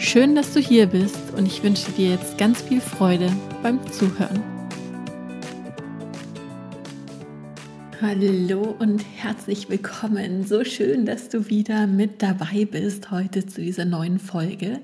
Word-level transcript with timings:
Schön, 0.00 0.36
dass 0.36 0.54
du 0.54 0.60
hier 0.60 0.86
bist 0.86 1.34
und 1.36 1.44
ich 1.44 1.64
wünsche 1.64 1.90
dir 1.90 2.10
jetzt 2.10 2.38
ganz 2.38 2.62
viel 2.62 2.80
Freude 2.80 3.32
beim 3.64 3.80
Zuhören. 3.90 4.40
Hallo 8.00 8.76
und 8.78 9.04
herzlich 9.16 9.68
willkommen. 9.68 10.46
So 10.46 10.62
schön, 10.62 11.04
dass 11.04 11.28
du 11.30 11.48
wieder 11.48 11.88
mit 11.88 12.22
dabei 12.22 12.64
bist 12.64 13.10
heute 13.10 13.44
zu 13.44 13.60
dieser 13.60 13.84
neuen 13.84 14.20
Folge. 14.20 14.78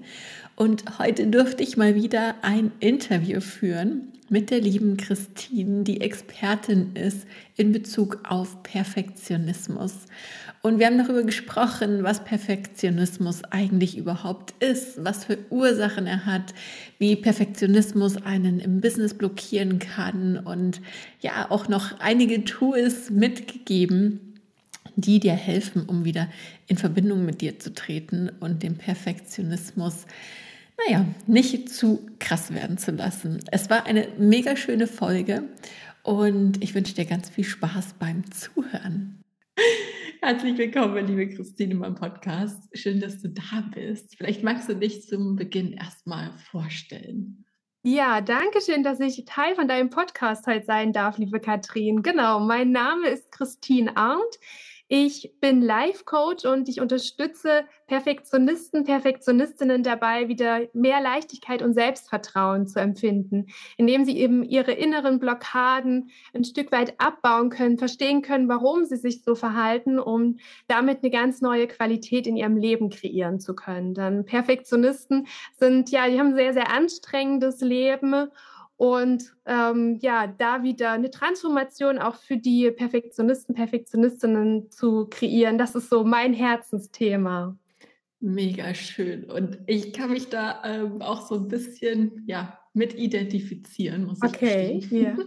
Und 0.57 0.99
heute 0.99 1.29
durfte 1.29 1.63
ich 1.63 1.77
mal 1.77 1.95
wieder 1.95 2.35
ein 2.43 2.73
Interview 2.81 3.41
führen 3.41 4.14
mit 4.29 4.51
der 4.51 4.61
lieben 4.61 4.97
Christine, 4.97 5.85
die 5.85 6.01
Expertin 6.01 6.95
ist 6.95 7.27
in 7.57 7.73
Bezug 7.73 8.21
auf 8.25 8.63
Perfektionismus. 8.63 9.93
Und 10.63 10.79
wir 10.79 10.87
haben 10.87 10.97
darüber 10.97 11.23
gesprochen, 11.23 12.05
was 12.05 12.25
Perfektionismus 12.25 13.45
eigentlich 13.51 13.99
überhaupt 13.99 14.55
ist, 14.63 15.05
was 15.05 15.27
für 15.27 15.39
Ursachen 15.51 16.07
er 16.07 16.25
hat, 16.25 16.55
wie 16.99 17.17
Perfektionismus 17.17 18.17
einen 18.17 18.61
im 18.61 18.81
Business 18.81 19.13
blockieren 19.13 19.79
kann 19.79 20.39
und 20.39 20.81
ja, 21.21 21.51
auch 21.51 21.69
noch 21.69 22.01
einige 22.01 22.45
Tools 22.45 23.11
mitgegeben, 23.11 24.41
die 24.97 25.21
dir 25.21 25.35
helfen, 25.35 25.85
um 25.87 26.05
wieder 26.05 26.29
in 26.67 26.79
Verbindung 26.79 27.27
mit 27.27 27.41
dir 27.41 27.59
zu 27.59 27.75
treten 27.75 28.31
und 28.41 28.63
den 28.63 28.79
Perfektionismus 28.79 30.07
naja, 30.79 31.07
nicht 31.27 31.69
zu 31.69 32.07
krass 32.19 32.53
werden 32.53 32.79
zu 32.79 32.93
lassen. 32.93 33.43
Es 33.51 33.71
war 33.71 33.87
eine 33.87 34.09
mega 34.19 34.57
schöne 34.57 34.87
Folge 34.87 35.49
und 36.03 36.63
ich 36.63 36.75
wünsche 36.75 36.95
dir 36.95 37.05
ganz 37.05 37.31
viel 37.31 37.45
Spaß 37.45 37.95
beim 37.99 38.31
Zuhören. 38.31 39.23
Herzlich 40.21 40.57
willkommen, 40.57 41.07
liebe 41.07 41.29
Christine, 41.29 41.73
in 41.73 41.79
meinem 41.79 41.95
Podcast. 41.95 42.69
Schön, 42.73 43.01
dass 43.01 43.21
du 43.21 43.29
da 43.29 43.65
bist. 43.75 44.17
Vielleicht 44.17 44.43
magst 44.43 44.69
du 44.69 44.75
dich 44.75 45.07
zum 45.07 45.37
Beginn 45.37 45.73
erstmal 45.73 46.33
vorstellen. 46.51 47.45
Ja, 47.83 48.23
danke 48.23 48.63
schön, 48.63 48.83
dass 48.83 48.99
ich 49.01 49.27
Teil 49.27 49.55
von 49.55 49.69
deinem 49.69 49.91
Podcast 49.91 50.47
heute 50.47 50.65
sein 50.65 50.95
darf, 50.95 51.19
liebe 51.19 51.41
Katrin. 51.41 52.03
Genau, 52.03 52.41
mein 52.41 52.71
Name 52.73 53.09
ist 53.09 53.31
Christine 53.31 53.95
Arndt. 53.99 54.39
Ich 54.89 55.33
bin 55.41 55.63
Life-Coach 55.63 56.45
und 56.45 56.69
ich 56.69 56.79
unterstütze 56.79 57.65
Perfektionisten, 57.87 58.85
Perfektionistinnen 58.85 59.83
dabei, 59.83 60.29
wieder 60.29 60.61
mehr 60.75 61.01
Leichtigkeit 61.01 61.63
und 61.63 61.73
Selbstvertrauen 61.73 62.67
zu 62.67 62.81
empfinden, 62.81 63.47
indem 63.79 64.05
sie 64.05 64.19
eben 64.19 64.43
ihre 64.43 64.73
inneren 64.73 65.19
Blockaden 65.19 66.11
ein 66.35 66.45
Stück 66.45 66.71
weit 66.71 67.01
abbauen 67.01 67.49
können, 67.49 67.79
verstehen 67.79 68.21
können, 68.21 68.47
warum 68.49 68.85
sie 68.85 68.97
sich 68.97 69.23
so 69.23 69.35
verhalten, 69.35 69.99
um 69.99 70.37
damit 70.69 70.99
eine 71.03 71.11
ganz 71.11 71.41
neue 71.41 71.67
Qualität 71.67 72.27
in 72.27 72.37
ihrem 72.37 72.59
Leben 72.59 72.91
kreieren 72.91 73.41
zu 73.41 73.55
können. 73.55 73.95
Dann 73.95 74.27
Perfektionisten 74.27 75.27
sind, 75.59 75.91
ja, 75.91 76.09
die 76.09 76.19
haben 76.19 76.29
ein 76.29 76.37
sehr, 76.37 76.53
sehr 76.53 76.71
anstrengendes 76.71 77.63
Leben 77.63 78.29
und 78.77 79.35
ähm, 79.47 79.99
ja, 80.01 80.27
da 80.27 80.63
wieder 80.63 80.93
eine 80.93 81.11
Transformation 81.11 81.99
auch 81.99 82.17
für 82.17 82.37
die 82.37 82.71
Perfektionisten, 82.71 83.55
Perfektionistinnen 83.55 84.71
zu 84.71 85.07
kreieren, 85.07 85.59
das 85.59 85.75
ist 85.75 85.91
so 85.91 86.05
mein 86.05 86.33
Herzensthema. 86.33 87.57
Mega 88.21 88.75
schön. 88.75 89.25
Und 89.25 89.59
ich 89.67 89.93
kann 89.93 90.11
mich 90.11 90.29
da 90.29 90.63
ähm, 90.65 91.03
auch 91.03 91.27
so 91.27 91.37
ein 91.37 91.49
bisschen 91.49 92.25
ja, 92.27 92.59
mit 92.73 92.95
identifizieren, 92.95 94.05
muss 94.05 94.19
ich 94.25 94.31
okay, 94.31 94.81
Yeah. 94.91 95.17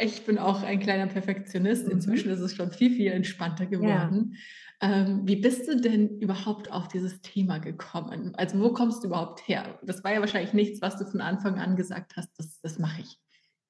Ich 0.00 0.26
bin 0.26 0.36
auch 0.36 0.62
ein 0.62 0.78
kleiner 0.78 1.06
Perfektionist. 1.06 1.86
Mhm. 1.86 1.92
Inzwischen 1.92 2.30
ist 2.30 2.40
es 2.40 2.54
schon 2.54 2.70
viel, 2.70 2.90
viel 2.90 3.12
entspannter 3.12 3.66
geworden. 3.66 4.32
Ja. 4.32 4.38
Ähm, 4.80 5.26
wie 5.26 5.36
bist 5.36 5.66
du 5.66 5.80
denn 5.80 6.18
überhaupt 6.20 6.70
auf 6.70 6.86
dieses 6.88 7.20
Thema 7.20 7.58
gekommen? 7.58 8.34
Also 8.36 8.60
wo 8.60 8.72
kommst 8.72 9.02
du 9.02 9.08
überhaupt 9.08 9.46
her? 9.48 9.78
Das 9.82 10.04
war 10.04 10.12
ja 10.12 10.20
wahrscheinlich 10.20 10.54
nichts, 10.54 10.80
was 10.80 10.96
du 10.98 11.04
von 11.04 11.20
Anfang 11.20 11.58
an 11.58 11.74
gesagt 11.74 12.16
hast, 12.16 12.30
das, 12.38 12.60
das 12.60 12.78
mache 12.78 13.00
ich. 13.02 13.18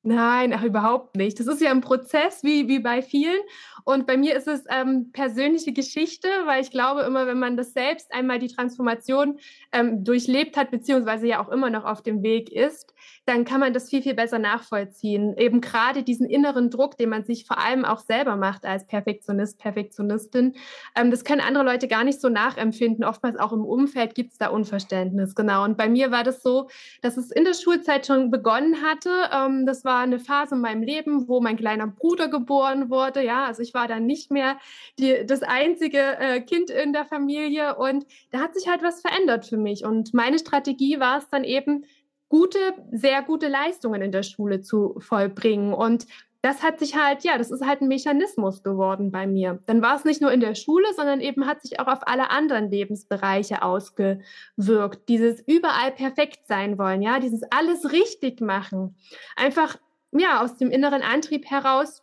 Nein, 0.03 0.55
ach, 0.55 0.63
überhaupt 0.63 1.17
nicht. 1.17 1.41
Das 1.41 1.49
ist 1.49 1.61
ja 1.61 1.71
ein 1.71 1.81
Prozess 1.81 2.45
wie, 2.45 2.69
wie 2.69 2.79
bei 2.79 3.03
vielen. 3.03 3.41
Und 3.85 4.07
bei 4.07 4.17
mir 4.17 4.37
ist 4.37 4.47
es 4.47 4.65
ähm, 4.71 5.11
persönliche 5.13 5.73
Geschichte, 5.73 6.29
weil 6.45 6.63
ich 6.63 6.71
glaube 6.71 7.01
immer, 7.03 7.27
wenn 7.27 7.39
man 7.39 7.57
das 7.57 7.73
selbst 7.73 8.13
einmal 8.13 8.39
die 8.39 8.49
Transformation 8.49 9.39
ähm, 9.73 10.05
durchlebt 10.05 10.57
hat, 10.57 10.71
beziehungsweise 10.71 11.27
ja 11.27 11.43
auch 11.43 11.49
immer 11.49 11.71
noch 11.71 11.85
auf 11.85 12.03
dem 12.03 12.23
Weg 12.23 12.53
ist, 12.53 12.95
dann 13.25 13.45
kann 13.45 13.61
man 13.61 13.73
das 13.73 13.91
viel, 13.91 14.03
viel 14.03 14.15
besser 14.15 14.39
nachvollziehen. 14.39 15.37
Eben 15.37 15.61
gerade 15.61 16.03
diesen 16.03 16.29
inneren 16.29 16.71
Druck, 16.71 16.97
den 16.97 17.11
man 17.11 17.25
sich 17.25 17.47
vor 17.47 17.59
allem 17.59 17.85
auch 17.85 18.01
selber 18.01 18.37
macht 18.37 18.65
als 18.65 18.87
Perfektionist, 18.87 19.59
Perfektionistin, 19.59 20.55
ähm, 20.97 21.11
das 21.11 21.25
können 21.25 21.41
andere 21.41 21.65
Leute 21.65 21.89
gar 21.89 22.05
nicht 22.05 22.21
so 22.21 22.29
nachempfinden. 22.29 23.05
Oftmals 23.05 23.39
auch 23.39 23.53
im 23.53 23.65
Umfeld 23.65 24.15
gibt 24.15 24.33
es 24.33 24.39
da 24.39 24.49
Unverständnis, 24.49 25.35
genau. 25.35 25.65
Und 25.65 25.77
bei 25.77 25.89
mir 25.89 26.11
war 26.11 26.25
das 26.25 26.43
so, 26.43 26.69
dass 27.03 27.17
es 27.17 27.31
in 27.31 27.45
der 27.45 27.55
Schulzeit 27.55 28.07
schon 28.07 28.31
begonnen 28.31 28.83
hatte. 28.83 29.11
Ähm, 29.33 29.67
das 29.67 29.85
war 29.89 30.03
eine 30.03 30.21
Phase 30.21 30.55
in 30.55 30.61
meinem 30.61 30.83
Leben, 30.83 31.27
wo 31.29 31.41
mein 31.41 31.57
kleiner 31.57 31.87
Bruder 31.87 32.29
geboren 32.29 32.91
wurde. 32.91 33.25
Ja, 33.25 33.47
also 33.47 33.63
ich 33.63 33.73
war 33.73 33.89
dann 33.89 34.05
nicht 34.05 34.31
mehr 34.31 34.59
die, 34.99 35.25
das 35.27 35.43
einzige 35.43 35.99
äh, 35.99 36.41
Kind 36.43 36.69
in 36.69 36.93
der 36.93 37.07
Familie 37.07 37.77
und 37.77 38.07
da 38.31 38.41
hat 38.41 38.55
sich 38.55 38.69
halt 38.69 38.83
was 38.83 39.01
verändert 39.01 39.47
für 39.47 39.57
mich. 39.57 39.85
Und 39.85 40.13
meine 40.13 40.39
Strategie 40.39 41.01
war 41.01 41.19
es 41.19 41.29
dann 41.31 41.43
eben, 41.43 41.87
gute, 42.29 42.59
sehr 42.93 43.23
gute 43.23 43.49
Leistungen 43.49 44.03
in 44.03 44.13
der 44.13 44.23
Schule 44.23 44.61
zu 44.61 44.97
vollbringen. 44.99 45.73
Und 45.73 46.07
das 46.43 46.63
hat 46.63 46.79
sich 46.79 46.95
halt, 46.95 47.25
ja, 47.25 47.37
das 47.37 47.51
ist 47.51 47.67
halt 47.67 47.81
ein 47.81 47.89
Mechanismus 47.89 48.63
geworden 48.63 49.11
bei 49.11 49.27
mir. 49.27 49.61
Dann 49.67 49.83
war 49.83 49.97
es 49.97 50.05
nicht 50.05 50.21
nur 50.21 50.31
in 50.31 50.41
der 50.41 50.55
Schule, 50.55 50.87
sondern 50.95 51.21
eben 51.21 51.47
hat 51.47 51.63
sich 51.63 51.81
auch 51.81 51.89
auf 51.89 52.07
alle 52.07 52.31
anderen 52.31 52.71
Lebensbereiche 52.71 53.63
ausgewirkt. 53.63 55.09
Dieses 55.09 55.41
überall 55.47 55.91
perfekt 55.91 56.47
sein 56.47 56.79
wollen, 56.79 57.03
ja, 57.03 57.19
dieses 57.19 57.43
alles 57.51 57.91
richtig 57.93 58.41
machen. 58.41 58.97
Einfach 59.35 59.79
ja, 60.13 60.43
aus 60.43 60.57
dem 60.57 60.71
inneren 60.71 61.03
Antrieb 61.03 61.47
heraus, 61.47 62.03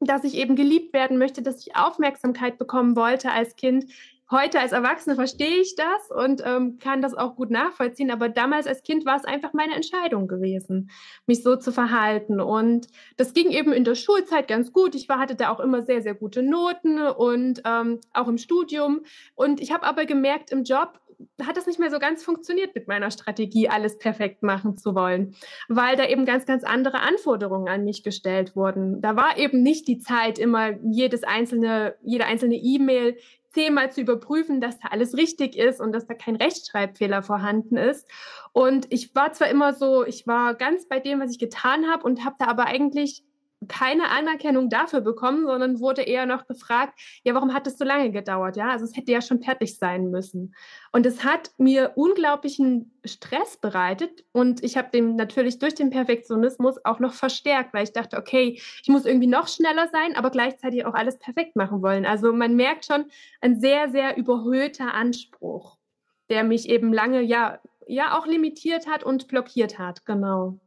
dass 0.00 0.24
ich 0.24 0.34
eben 0.34 0.56
geliebt 0.56 0.92
werden 0.92 1.18
möchte, 1.18 1.42
dass 1.42 1.66
ich 1.66 1.76
Aufmerksamkeit 1.76 2.58
bekommen 2.58 2.96
wollte 2.96 3.30
als 3.30 3.56
Kind. 3.56 3.86
Heute 4.30 4.60
als 4.60 4.72
Erwachsene 4.72 5.14
verstehe 5.14 5.60
ich 5.60 5.74
das 5.74 6.10
und 6.10 6.42
ähm, 6.44 6.78
kann 6.78 7.00
das 7.00 7.14
auch 7.14 7.34
gut 7.34 7.50
nachvollziehen, 7.50 8.10
aber 8.10 8.28
damals 8.28 8.66
als 8.66 8.82
Kind 8.82 9.06
war 9.06 9.16
es 9.16 9.24
einfach 9.24 9.54
meine 9.54 9.74
Entscheidung 9.74 10.28
gewesen, 10.28 10.90
mich 11.26 11.42
so 11.42 11.56
zu 11.56 11.72
verhalten. 11.72 12.38
Und 12.38 12.88
das 13.16 13.32
ging 13.32 13.50
eben 13.50 13.72
in 13.72 13.84
der 13.84 13.94
Schulzeit 13.94 14.46
ganz 14.46 14.72
gut. 14.72 14.94
Ich 14.94 15.08
war, 15.08 15.18
hatte 15.18 15.34
da 15.34 15.48
auch 15.48 15.60
immer 15.60 15.80
sehr, 15.80 16.02
sehr 16.02 16.14
gute 16.14 16.42
Noten 16.42 17.00
und 17.00 17.62
ähm, 17.64 18.00
auch 18.12 18.28
im 18.28 18.36
Studium. 18.36 19.00
Und 19.34 19.60
ich 19.60 19.72
habe 19.72 19.86
aber 19.86 20.04
gemerkt, 20.04 20.52
im 20.52 20.64
Job 20.64 21.00
hat 21.44 21.56
das 21.56 21.66
nicht 21.66 21.78
mehr 21.78 21.90
so 21.90 21.98
ganz 21.98 22.22
funktioniert 22.22 22.74
mit 22.74 22.86
meiner 22.86 23.10
Strategie, 23.10 23.68
alles 23.68 23.98
perfekt 23.98 24.42
machen 24.42 24.76
zu 24.76 24.94
wollen, 24.94 25.34
weil 25.68 25.96
da 25.96 26.06
eben 26.06 26.24
ganz, 26.24 26.46
ganz 26.46 26.64
andere 26.64 27.00
Anforderungen 27.00 27.68
an 27.68 27.84
mich 27.84 28.02
gestellt 28.02 28.54
wurden. 28.54 29.00
Da 29.00 29.16
war 29.16 29.36
eben 29.36 29.62
nicht 29.62 29.88
die 29.88 29.98
Zeit, 29.98 30.38
immer 30.38 30.72
jedes 30.84 31.24
einzelne, 31.24 31.96
jede 32.02 32.26
einzelne 32.26 32.56
E-Mail 32.56 33.16
zehnmal 33.50 33.90
zu 33.92 34.00
überprüfen, 34.00 34.60
dass 34.60 34.78
da 34.78 34.88
alles 34.88 35.16
richtig 35.16 35.56
ist 35.56 35.80
und 35.80 35.92
dass 35.92 36.06
da 36.06 36.14
kein 36.14 36.36
Rechtschreibfehler 36.36 37.22
vorhanden 37.22 37.76
ist. 37.76 38.08
Und 38.52 38.86
ich 38.90 39.14
war 39.14 39.32
zwar 39.32 39.48
immer 39.48 39.72
so, 39.72 40.04
ich 40.04 40.26
war 40.26 40.54
ganz 40.54 40.86
bei 40.86 41.00
dem, 41.00 41.20
was 41.20 41.32
ich 41.32 41.38
getan 41.38 41.90
habe 41.90 42.04
und 42.04 42.24
habe 42.24 42.36
da 42.38 42.46
aber 42.46 42.66
eigentlich 42.66 43.22
keine 43.66 44.10
Anerkennung 44.10 44.68
dafür 44.68 45.00
bekommen, 45.00 45.46
sondern 45.46 45.80
wurde 45.80 46.02
eher 46.02 46.26
noch 46.26 46.46
gefragt, 46.46 46.98
ja, 47.24 47.34
warum 47.34 47.52
hat 47.52 47.66
es 47.66 47.76
so 47.76 47.84
lange 47.84 48.12
gedauert? 48.12 48.56
Ja, 48.56 48.70
also 48.70 48.84
es 48.84 48.96
hätte 48.96 49.10
ja 49.10 49.20
schon 49.20 49.42
fertig 49.42 49.78
sein 49.78 50.10
müssen. 50.10 50.54
Und 50.92 51.06
es 51.06 51.24
hat 51.24 51.50
mir 51.58 51.92
unglaublichen 51.96 52.92
Stress 53.04 53.56
bereitet 53.56 54.24
und 54.32 54.62
ich 54.62 54.76
habe 54.76 54.90
den 54.92 55.16
natürlich 55.16 55.58
durch 55.58 55.74
den 55.74 55.90
Perfektionismus 55.90 56.76
auch 56.84 57.00
noch 57.00 57.14
verstärkt, 57.14 57.74
weil 57.74 57.84
ich 57.84 57.92
dachte, 57.92 58.16
okay, 58.16 58.60
ich 58.82 58.88
muss 58.88 59.04
irgendwie 59.04 59.26
noch 59.26 59.48
schneller 59.48 59.88
sein, 59.88 60.14
aber 60.14 60.30
gleichzeitig 60.30 60.84
auch 60.84 60.94
alles 60.94 61.18
perfekt 61.18 61.56
machen 61.56 61.82
wollen. 61.82 62.06
Also 62.06 62.32
man 62.32 62.54
merkt 62.54 62.86
schon 62.86 63.06
ein 63.40 63.58
sehr, 63.58 63.90
sehr 63.90 64.16
überhöhter 64.16 64.94
Anspruch, 64.94 65.78
der 66.30 66.44
mich 66.44 66.68
eben 66.68 66.92
lange 66.92 67.22
ja, 67.22 67.58
ja 67.88 68.16
auch 68.16 68.26
limitiert 68.26 68.86
hat 68.86 69.02
und 69.02 69.26
blockiert 69.26 69.78
hat. 69.78 70.06
Genau. 70.06 70.58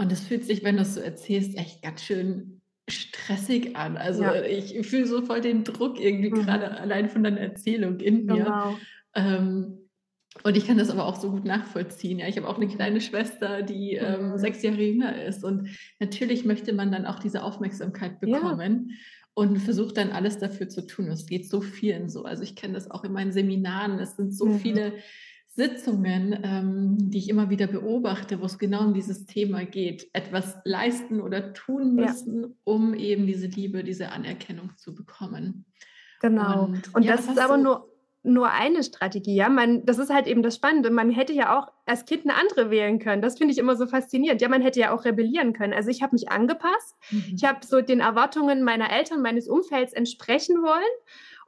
Und 0.00 0.10
es 0.10 0.20
fühlt 0.20 0.46
sich, 0.46 0.64
wenn 0.64 0.76
du 0.76 0.82
es 0.82 0.94
so 0.94 1.00
erzählst, 1.00 1.58
echt 1.58 1.82
ganz 1.82 2.02
schön 2.02 2.62
stressig 2.88 3.76
an. 3.76 3.98
Also 3.98 4.22
ja. 4.22 4.42
ich 4.42 4.86
fühle 4.86 5.06
so 5.06 5.20
voll 5.20 5.42
den 5.42 5.62
Druck 5.62 6.00
irgendwie 6.00 6.30
mhm. 6.30 6.36
gerade 6.36 6.80
allein 6.80 7.10
von 7.10 7.22
deiner 7.22 7.40
Erzählung 7.40 8.00
in 8.00 8.24
mir. 8.24 8.36
Genau. 8.36 8.78
Ähm, 9.14 9.78
Und 10.42 10.56
ich 10.56 10.66
kann 10.66 10.78
das 10.78 10.88
aber 10.88 11.04
auch 11.04 11.16
so 11.16 11.30
gut 11.30 11.44
nachvollziehen. 11.44 12.18
Ja, 12.18 12.28
ich 12.28 12.38
habe 12.38 12.48
auch 12.48 12.56
eine 12.56 12.68
kleine 12.68 13.02
Schwester, 13.02 13.60
die 13.60 13.96
ähm, 13.96 14.30
mhm. 14.30 14.38
sechs 14.38 14.62
Jahre 14.62 14.82
jünger 14.82 15.22
ist. 15.22 15.44
Und 15.44 15.68
natürlich 15.98 16.46
möchte 16.46 16.72
man 16.72 16.90
dann 16.90 17.04
auch 17.04 17.18
diese 17.18 17.42
Aufmerksamkeit 17.42 18.20
bekommen. 18.20 18.88
Ja. 18.88 18.96
Und 19.34 19.58
versucht 19.58 19.98
dann 19.98 20.12
alles 20.12 20.38
dafür 20.38 20.68
zu 20.70 20.86
tun. 20.86 21.08
Es 21.08 21.26
geht 21.26 21.48
so 21.48 21.60
vielen 21.60 22.08
so. 22.08 22.24
Also 22.24 22.42
ich 22.42 22.56
kenne 22.56 22.72
das 22.74 22.90
auch 22.90 23.04
in 23.04 23.12
meinen 23.12 23.32
Seminaren. 23.32 23.98
Es 23.98 24.16
sind 24.16 24.34
so 24.34 24.46
mhm. 24.46 24.60
viele 24.60 24.94
Sitzungen, 25.60 26.38
ähm, 26.42 26.96
die 27.10 27.18
ich 27.18 27.28
immer 27.28 27.50
wieder 27.50 27.66
beobachte, 27.66 28.40
wo 28.40 28.46
es 28.46 28.58
genau 28.58 28.86
um 28.86 28.94
dieses 28.94 29.26
Thema 29.26 29.64
geht, 29.64 30.08
etwas 30.14 30.56
leisten 30.64 31.20
oder 31.20 31.52
tun 31.52 31.94
müssen, 31.94 32.42
ja. 32.42 32.48
um 32.64 32.94
eben 32.94 33.26
diese 33.26 33.46
Liebe, 33.46 33.84
diese 33.84 34.10
Anerkennung 34.10 34.70
zu 34.78 34.94
bekommen. 34.94 35.66
Genau. 36.22 36.64
Und, 36.64 36.94
Und 36.94 37.02
ja, 37.02 37.16
das 37.16 37.26
ist 37.28 37.38
aber 37.38 37.56
so 37.56 37.62
nur 37.62 37.90
nur 38.22 38.50
eine 38.50 38.82
Strategie. 38.82 39.34
Ja, 39.34 39.48
man, 39.48 39.86
das 39.86 39.98
ist 39.98 40.12
halt 40.12 40.26
eben 40.26 40.42
das 40.42 40.54
Spannende. 40.54 40.90
Man 40.90 41.10
hätte 41.10 41.32
ja 41.32 41.58
auch 41.58 41.68
als 41.86 42.04
Kind 42.04 42.24
eine 42.24 42.34
andere 42.34 42.70
wählen 42.70 42.98
können. 42.98 43.22
Das 43.22 43.38
finde 43.38 43.52
ich 43.52 43.58
immer 43.58 43.76
so 43.76 43.86
faszinierend. 43.86 44.42
Ja, 44.42 44.48
man 44.50 44.60
hätte 44.60 44.78
ja 44.78 44.92
auch 44.94 45.06
rebellieren 45.06 45.54
können. 45.54 45.72
Also 45.72 45.88
ich 45.88 46.02
habe 46.02 46.14
mich 46.14 46.30
angepasst. 46.30 46.96
Mhm. 47.10 47.32
Ich 47.34 47.44
habe 47.44 47.64
so 47.64 47.80
den 47.80 48.00
Erwartungen 48.00 48.62
meiner 48.62 48.92
Eltern, 48.92 49.22
meines 49.22 49.48
Umfelds 49.48 49.94
entsprechen 49.94 50.56
wollen. 50.56 50.82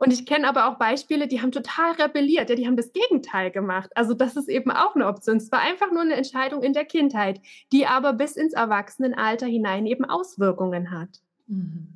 Und 0.02 0.12
ich 0.12 0.26
kenne 0.26 0.48
aber 0.48 0.66
auch 0.66 0.78
Beispiele, 0.78 1.28
die 1.28 1.42
haben 1.42 1.52
total 1.52 1.92
rebelliert. 1.92 2.50
Ja, 2.50 2.56
die 2.56 2.66
haben 2.66 2.76
das 2.76 2.92
Gegenteil 2.92 3.52
gemacht. 3.52 3.88
Also 3.94 4.14
das 4.14 4.34
ist 4.34 4.48
eben 4.48 4.72
auch 4.72 4.96
eine 4.96 5.06
Option. 5.06 5.36
Es 5.36 5.52
war 5.52 5.60
einfach 5.60 5.92
nur 5.92 6.00
eine 6.00 6.14
Entscheidung 6.14 6.64
in 6.64 6.72
der 6.72 6.84
Kindheit, 6.84 7.40
die 7.70 7.86
aber 7.86 8.12
bis 8.12 8.34
ins 8.34 8.52
Erwachsenenalter 8.52 9.46
hinein 9.46 9.86
eben 9.86 10.04
Auswirkungen 10.04 10.90
hat. 10.90 11.20
Mhm. 11.46 11.86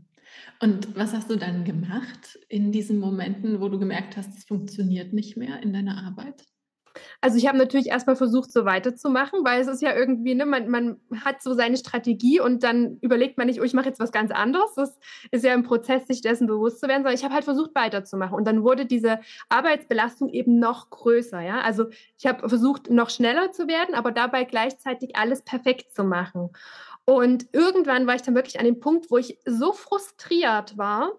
Und 0.60 0.94
was 0.96 1.14
hast 1.14 1.28
du 1.32 1.34
dann 1.34 1.64
gemacht 1.64 2.38
in 2.48 2.70
diesen 2.70 3.00
Momenten, 3.00 3.60
wo 3.60 3.68
du 3.68 3.80
gemerkt 3.80 4.16
hast, 4.16 4.38
es 4.38 4.44
funktioniert 4.44 5.12
nicht 5.12 5.36
mehr 5.36 5.60
in 5.64 5.72
deiner 5.72 6.04
Arbeit? 6.04 6.44
Also 7.20 7.38
ich 7.38 7.46
habe 7.46 7.58
natürlich 7.58 7.88
erstmal 7.88 8.16
versucht, 8.16 8.52
so 8.52 8.64
weiterzumachen, 8.64 9.44
weil 9.44 9.60
es 9.60 9.68
ist 9.68 9.82
ja 9.82 9.94
irgendwie, 9.94 10.34
ne, 10.34 10.46
man, 10.46 10.68
man 10.68 11.00
hat 11.24 11.42
so 11.42 11.54
seine 11.54 11.76
Strategie 11.76 12.40
und 12.40 12.62
dann 12.62 12.98
überlegt 13.00 13.38
man 13.38 13.46
nicht, 13.46 13.60
oh, 13.60 13.64
ich 13.64 13.74
mache 13.74 13.86
jetzt 13.86 14.00
was 14.00 14.12
ganz 14.12 14.30
anderes. 14.30 14.74
Das 14.74 14.98
ist 15.30 15.44
ja 15.44 15.54
im 15.54 15.62
Prozess, 15.62 16.06
sich 16.06 16.20
dessen 16.20 16.46
bewusst 16.46 16.80
zu 16.80 16.88
werden, 16.88 17.02
sondern 17.02 17.14
ich 17.14 17.24
habe 17.24 17.34
halt 17.34 17.44
versucht, 17.44 17.74
weiterzumachen. 17.74 18.36
Und 18.36 18.46
dann 18.46 18.62
wurde 18.62 18.86
diese 18.86 19.20
Arbeitsbelastung 19.48 20.28
eben 20.28 20.58
noch 20.58 20.90
größer. 20.90 21.40
Ja? 21.40 21.60
Also 21.60 21.86
ich 22.18 22.26
habe 22.26 22.48
versucht, 22.48 22.90
noch 22.90 23.10
schneller 23.10 23.52
zu 23.52 23.68
werden, 23.68 23.94
aber 23.94 24.12
dabei 24.12 24.44
gleichzeitig 24.44 25.16
alles 25.16 25.42
perfekt 25.42 25.94
zu 25.94 26.04
machen. 26.04 26.50
Und 27.08 27.46
irgendwann 27.52 28.08
war 28.08 28.16
ich 28.16 28.22
dann 28.22 28.34
wirklich 28.34 28.58
an 28.58 28.64
dem 28.64 28.80
Punkt, 28.80 29.12
wo 29.12 29.16
ich 29.16 29.38
so 29.46 29.72
frustriert 29.72 30.76
war. 30.76 31.12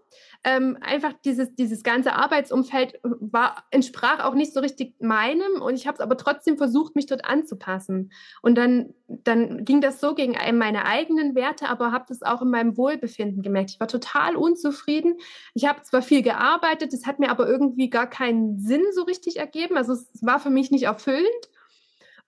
Ähm, 0.50 0.78
einfach 0.80 1.12
dieses, 1.26 1.56
dieses 1.56 1.84
ganze 1.84 2.14
Arbeitsumfeld 2.14 3.02
war, 3.04 3.66
entsprach 3.70 4.24
auch 4.24 4.34
nicht 4.34 4.54
so 4.54 4.62
richtig 4.62 4.96
meinem 5.02 5.62
und 5.62 5.76
ich 5.76 5.88
habe 5.88 5.96
es 5.96 6.00
aber 6.00 6.16
trotzdem 6.16 6.58
versucht, 6.58 6.96
mich 6.96 7.06
dort 7.06 7.26
anzupassen. 7.26 8.14
Und 8.42 8.56
dann, 8.56 8.94
dann 9.10 9.66
ging 9.66 9.82
das 9.82 10.00
so 10.00 10.16
gegen 10.16 10.38
meine 10.58 10.86
eigenen 10.86 11.36
Werte, 11.36 11.68
aber 11.68 11.92
habe 11.92 12.06
das 12.08 12.22
auch 12.22 12.42
in 12.42 12.50
meinem 12.50 12.78
Wohlbefinden 12.78 13.42
gemerkt. 13.42 13.72
Ich 13.72 13.80
war 13.82 13.90
total 13.90 14.38
unzufrieden. 14.38 15.18
Ich 15.54 15.66
habe 15.66 15.82
zwar 15.84 16.02
viel 16.02 16.22
gearbeitet, 16.22 16.94
es 16.94 17.06
hat 17.06 17.20
mir 17.20 17.30
aber 17.30 17.46
irgendwie 17.46 17.90
gar 17.90 18.10
keinen 18.10 18.58
Sinn 18.58 18.84
so 18.94 19.04
richtig 19.04 19.36
ergeben. 19.40 19.76
Also 19.76 19.92
es 19.92 20.08
war 20.22 20.40
für 20.40 20.50
mich 20.50 20.72
nicht 20.72 20.84
erfüllend. 20.84 21.50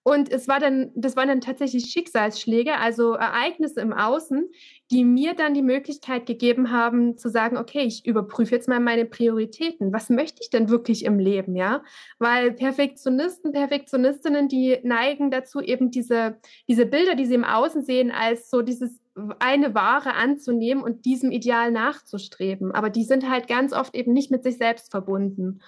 Und 0.04 0.32
es 0.32 0.48
war 0.48 0.60
dann, 0.60 0.92
das 0.96 1.16
waren 1.16 1.28
dann 1.28 1.42
tatsächlich 1.42 1.86
Schicksalsschläge, 1.86 2.78
also 2.78 3.14
Ereignisse 3.14 3.82
im 3.82 3.94
Außen, 3.94 4.50
die 4.92 5.04
mir 5.04 5.34
dann 5.34 5.54
die 5.54 5.62
Möglichkeit 5.62 6.26
gegeben 6.26 6.72
haben, 6.72 7.18
zu 7.18 7.30
sagen, 7.30 7.58
okay, 7.58 7.82
ich 7.82 8.06
überprüfe 8.06 8.56
jetzt 8.56 8.70
mal 8.70 8.80
meine 8.80 9.06
Prioritäten. 9.06 9.94
Was 9.94 10.10
möchte 10.10 10.40
ich 10.42 10.50
denn 10.50 10.70
wirklich 10.70 11.06
im 11.06 11.20
Leben, 11.20 11.56
ja? 11.56 11.84
Weil 12.18 12.54
Perfektionisten, 12.54 13.52
Perfektionistinnen, 13.52 14.48
die 14.48 14.80
neigen 14.84 15.32
dazu, 15.32 15.60
eben 15.60 15.92
diese, 15.92 16.38
diese 16.68 16.86
Bilder, 16.86 17.16
die 17.16 17.26
sie 17.26 17.36
im 17.36 17.44
Außen 17.44 17.84
sehen, 17.84 18.10
als 18.10 18.50
so 18.50 18.62
dieses 18.62 19.00
eine 19.40 19.76
Ware 19.76 20.14
anzunehmen 20.14 20.84
und 20.84 21.06
diesem 21.06 21.32
Ideal 21.32 21.72
nachzustreben. 21.72 22.72
Aber 22.72 22.90
die 22.90 23.04
sind 23.04 23.30
halt 23.30 23.48
ganz 23.48 23.74
oft 23.74 23.96
eben 23.96 24.14
nicht 24.14 24.32
mit 24.32 24.44
sich 24.44 24.58
selbst 24.58 24.92
verbunden. 24.92 25.62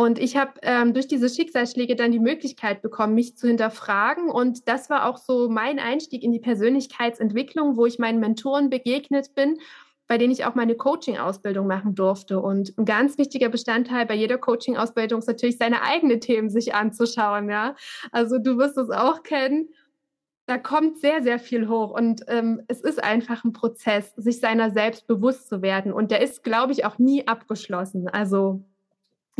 Und 0.00 0.18
ich 0.18 0.34
habe 0.34 0.52
ähm, 0.62 0.94
durch 0.94 1.08
diese 1.08 1.28
Schicksalsschläge 1.28 1.94
dann 1.94 2.10
die 2.10 2.20
Möglichkeit 2.20 2.80
bekommen, 2.80 3.12
mich 3.12 3.36
zu 3.36 3.46
hinterfragen. 3.46 4.30
Und 4.30 4.66
das 4.66 4.88
war 4.88 5.06
auch 5.06 5.18
so 5.18 5.50
mein 5.50 5.78
Einstieg 5.78 6.22
in 6.22 6.32
die 6.32 6.40
Persönlichkeitsentwicklung, 6.40 7.76
wo 7.76 7.84
ich 7.84 7.98
meinen 7.98 8.18
Mentoren 8.18 8.70
begegnet 8.70 9.34
bin, 9.34 9.58
bei 10.06 10.16
denen 10.16 10.32
ich 10.32 10.46
auch 10.46 10.54
meine 10.54 10.74
Coaching-Ausbildung 10.74 11.66
machen 11.66 11.94
durfte. 11.94 12.40
Und 12.40 12.72
ein 12.78 12.86
ganz 12.86 13.18
wichtiger 13.18 13.50
Bestandteil 13.50 14.06
bei 14.06 14.14
jeder 14.14 14.38
Coaching-Ausbildung 14.38 15.18
ist 15.18 15.28
natürlich, 15.28 15.58
seine 15.58 15.82
eigenen 15.82 16.22
Themen 16.22 16.48
sich 16.48 16.74
anzuschauen. 16.74 17.50
Ja? 17.50 17.76
Also 18.10 18.38
du 18.38 18.56
wirst 18.56 18.78
es 18.78 18.88
auch 18.88 19.22
kennen. 19.22 19.68
Da 20.46 20.56
kommt 20.56 20.96
sehr, 20.96 21.22
sehr 21.22 21.38
viel 21.38 21.68
hoch 21.68 21.90
und 21.90 22.22
ähm, 22.26 22.62
es 22.68 22.80
ist 22.80 23.04
einfach 23.04 23.44
ein 23.44 23.52
Prozess, 23.52 24.14
sich 24.16 24.40
seiner 24.40 24.70
selbst 24.70 25.06
bewusst 25.06 25.50
zu 25.50 25.60
werden. 25.60 25.92
Und 25.92 26.10
der 26.10 26.22
ist, 26.22 26.42
glaube 26.42 26.72
ich, 26.72 26.86
auch 26.86 26.98
nie 26.98 27.28
abgeschlossen. 27.28 28.08
Also 28.08 28.64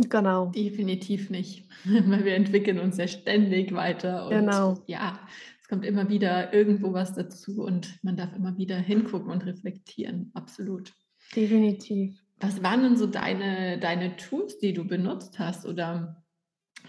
Genau. 0.09 0.47
Definitiv 0.47 1.29
nicht, 1.29 1.67
weil 1.85 2.25
wir 2.25 2.35
entwickeln 2.35 2.79
uns 2.79 2.97
ja 2.97 3.07
ständig 3.07 3.73
weiter. 3.73 4.25
Und 4.25 4.31
genau. 4.31 4.77
Ja, 4.87 5.19
es 5.61 5.67
kommt 5.67 5.85
immer 5.85 6.09
wieder 6.09 6.53
irgendwo 6.53 6.93
was 6.93 7.13
dazu 7.13 7.63
und 7.63 7.99
man 8.03 8.17
darf 8.17 8.35
immer 8.35 8.57
wieder 8.57 8.77
hingucken 8.77 9.31
und 9.31 9.45
reflektieren. 9.45 10.31
Absolut. 10.33 10.93
Definitiv. 11.35 12.21
Was 12.39 12.63
waren 12.63 12.83
denn 12.83 12.97
so 12.97 13.05
deine, 13.05 13.77
deine 13.79 14.15
Tools, 14.17 14.57
die 14.57 14.73
du 14.73 14.85
benutzt 14.85 15.37
hast? 15.37 15.65
Oder 15.65 16.23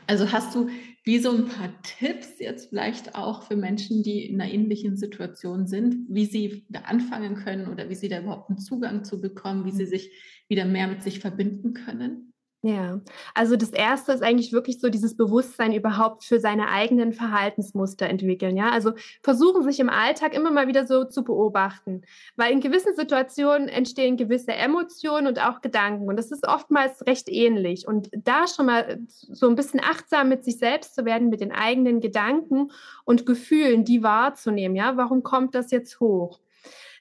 also 0.06 0.32
hast 0.32 0.55
du 0.55 0.69
wie 1.05 1.19
so 1.19 1.31
ein 1.31 1.47
paar 1.47 1.70
Tipps 1.82 2.38
jetzt 2.38 2.70
vielleicht 2.70 3.15
auch 3.15 3.43
für 3.43 3.56
Menschen, 3.56 4.03
die 4.03 4.26
in 4.26 4.41
einer 4.41 4.53
ähnlichen 4.53 4.97
Situation 4.97 5.67
sind, 5.67 6.06
wie 6.08 6.26
sie 6.26 6.65
da 6.69 6.81
anfangen 6.81 7.35
können 7.35 7.69
oder 7.69 7.88
wie 7.88 7.94
sie 7.94 8.08
da 8.08 8.20
überhaupt 8.20 8.50
einen 8.50 8.58
Zugang 8.58 9.05
zu 9.05 9.20
bekommen, 9.20 9.65
wie 9.65 9.73
sie 9.73 9.87
sich 9.87 10.11
wieder 10.49 10.65
mehr 10.65 10.88
mit 10.88 11.03
sich 11.03 11.19
verbinden 11.20 11.75
können? 11.75 12.31
Ja, 12.64 13.00
also 13.35 13.56
das 13.56 13.70
erste 13.70 14.12
ist 14.12 14.23
eigentlich 14.23 14.53
wirklich 14.53 14.79
so 14.79 14.88
dieses 14.88 15.17
Bewusstsein 15.17 15.73
überhaupt 15.73 16.23
für 16.23 16.38
seine 16.38 16.69
eigenen 16.69 17.12
Verhaltensmuster 17.12 18.06
entwickeln. 18.09 18.56
Ja, 18.56 18.70
also 18.70 18.93
versuchen 19.20 19.64
sich 19.64 19.81
im 19.81 19.91
Alltag 19.91 20.32
immer 20.32 20.53
mal 20.53 20.69
wieder 20.69 20.87
so 20.87 21.03
zu 21.03 21.25
beobachten, 21.25 22.03
weil 22.37 22.53
in 22.53 22.61
gewissen 22.61 22.94
Situationen 22.94 23.67
entstehen 23.67 24.17
gewisse 24.17 24.53
Emotionen 24.53 25.26
und 25.26 25.41
auch 25.41 25.61
Gedanken 25.61 26.09
und 26.09 26.17
das 26.17 26.31
ist 26.31 26.47
oftmals 26.47 27.05
recht 27.05 27.29
ähnlich. 27.29 27.88
Und 27.88 28.11
da 28.12 28.47
schon 28.47 28.67
mal 28.67 29.00
so 29.08 29.49
ein 29.49 29.56
bisschen 29.56 29.81
achtsam 29.81 30.29
mit 30.29 30.44
sich 30.44 30.58
selbst 30.58 30.94
zu 30.94 31.05
werden, 31.05 31.31
mit 31.31 31.41
den 31.41 31.51
eigenen 31.51 32.01
Gedanken 32.01 32.70
und 33.05 33.27
Gefühlen, 33.27 33.84
die 33.84 34.05
wahrzunehmen. 34.05 34.77
Ja, 34.77 34.96
warum 34.96 35.25
kommt 35.25 35.56
das 35.56 35.72
jetzt 35.72 35.98
hoch? 35.98 36.39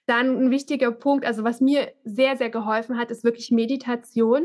Dann 0.07 0.45
ein 0.45 0.49
wichtiger 0.49 0.91
Punkt, 0.91 1.23
also 1.23 1.43
was 1.43 1.61
mir 1.61 1.91
sehr, 2.03 2.35
sehr 2.35 2.49
geholfen 2.49 2.97
hat, 2.97 3.11
ist 3.11 3.23
wirklich 3.23 3.51
Meditation 3.51 4.41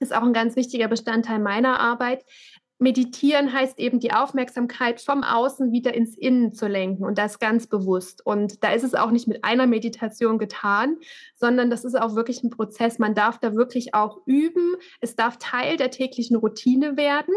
ist 0.00 0.14
auch 0.14 0.22
ein 0.22 0.32
ganz 0.32 0.56
wichtiger 0.56 0.88
Bestandteil 0.88 1.38
meiner 1.38 1.80
Arbeit, 1.80 2.24
Meditieren 2.80 3.52
heißt 3.52 3.80
eben 3.80 3.98
die 3.98 4.12
Aufmerksamkeit 4.12 5.00
vom 5.00 5.24
Außen 5.24 5.72
wieder 5.72 5.94
ins 5.94 6.16
Innen 6.16 6.52
zu 6.52 6.68
lenken 6.68 7.04
und 7.04 7.18
das 7.18 7.40
ganz 7.40 7.66
bewusst. 7.66 8.24
Und 8.24 8.62
da 8.62 8.72
ist 8.72 8.84
es 8.84 8.94
auch 8.94 9.10
nicht 9.10 9.26
mit 9.26 9.42
einer 9.42 9.66
Meditation 9.66 10.38
getan, 10.38 10.96
sondern 11.34 11.70
das 11.70 11.84
ist 11.84 12.00
auch 12.00 12.14
wirklich 12.14 12.44
ein 12.44 12.50
Prozess. 12.50 13.00
Man 13.00 13.16
darf 13.16 13.38
da 13.38 13.54
wirklich 13.54 13.94
auch 13.94 14.20
üben. 14.26 14.76
Es 15.00 15.16
darf 15.16 15.38
Teil 15.38 15.76
der 15.76 15.90
täglichen 15.90 16.36
Routine 16.36 16.96
werden. 16.96 17.34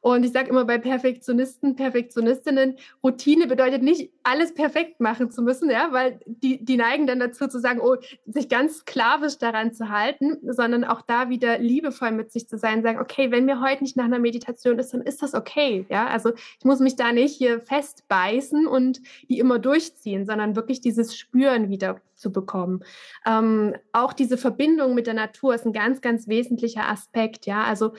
Und 0.00 0.24
ich 0.24 0.32
sage 0.32 0.50
immer 0.50 0.64
bei 0.64 0.78
Perfektionisten, 0.78 1.76
Perfektionistinnen, 1.76 2.76
Routine 3.04 3.46
bedeutet 3.46 3.82
nicht, 3.82 4.10
alles 4.24 4.54
perfekt 4.54 5.00
machen 5.00 5.30
zu 5.30 5.42
müssen, 5.42 5.70
ja, 5.70 5.88
weil 5.92 6.18
die, 6.26 6.64
die 6.64 6.76
neigen 6.76 7.06
dann 7.06 7.20
dazu 7.20 7.46
zu 7.46 7.60
sagen, 7.60 7.80
oh, 7.80 7.96
sich 8.26 8.48
ganz 8.48 8.78
sklavisch 8.78 9.38
daran 9.38 9.72
zu 9.72 9.88
halten, 9.88 10.36
sondern 10.42 10.84
auch 10.84 11.02
da 11.02 11.28
wieder 11.28 11.58
liebevoll 11.58 12.10
mit 12.10 12.32
sich 12.32 12.48
zu 12.48 12.58
sein, 12.58 12.82
sagen, 12.82 12.98
okay, 12.98 13.30
wenn 13.30 13.44
mir 13.44 13.60
heute 13.60 13.84
nicht 13.84 13.96
nach 13.96 14.04
einer 14.04 14.18
Meditation 14.18 14.79
ist, 14.80 14.92
dann 14.92 15.02
ist 15.02 15.22
das 15.22 15.34
okay. 15.34 15.86
Ja, 15.88 16.06
also 16.06 16.32
ich 16.58 16.64
muss 16.64 16.80
mich 16.80 16.96
da 16.96 17.12
nicht 17.12 17.36
hier 17.36 17.60
festbeißen 17.60 18.66
und 18.66 19.00
die 19.28 19.38
immer 19.38 19.58
durchziehen, 19.58 20.26
sondern 20.26 20.56
wirklich 20.56 20.80
dieses 20.80 21.16
Spüren 21.16 21.68
wieder 21.68 22.00
zu 22.14 22.32
bekommen. 22.32 22.82
Ähm, 23.26 23.74
auch 23.92 24.12
diese 24.12 24.36
Verbindung 24.36 24.94
mit 24.94 25.06
der 25.06 25.14
Natur 25.14 25.54
ist 25.54 25.66
ein 25.66 25.72
ganz, 25.72 26.00
ganz 26.00 26.28
wesentlicher 26.28 26.88
Aspekt. 26.88 27.46
Ja, 27.46 27.64
also 27.64 27.92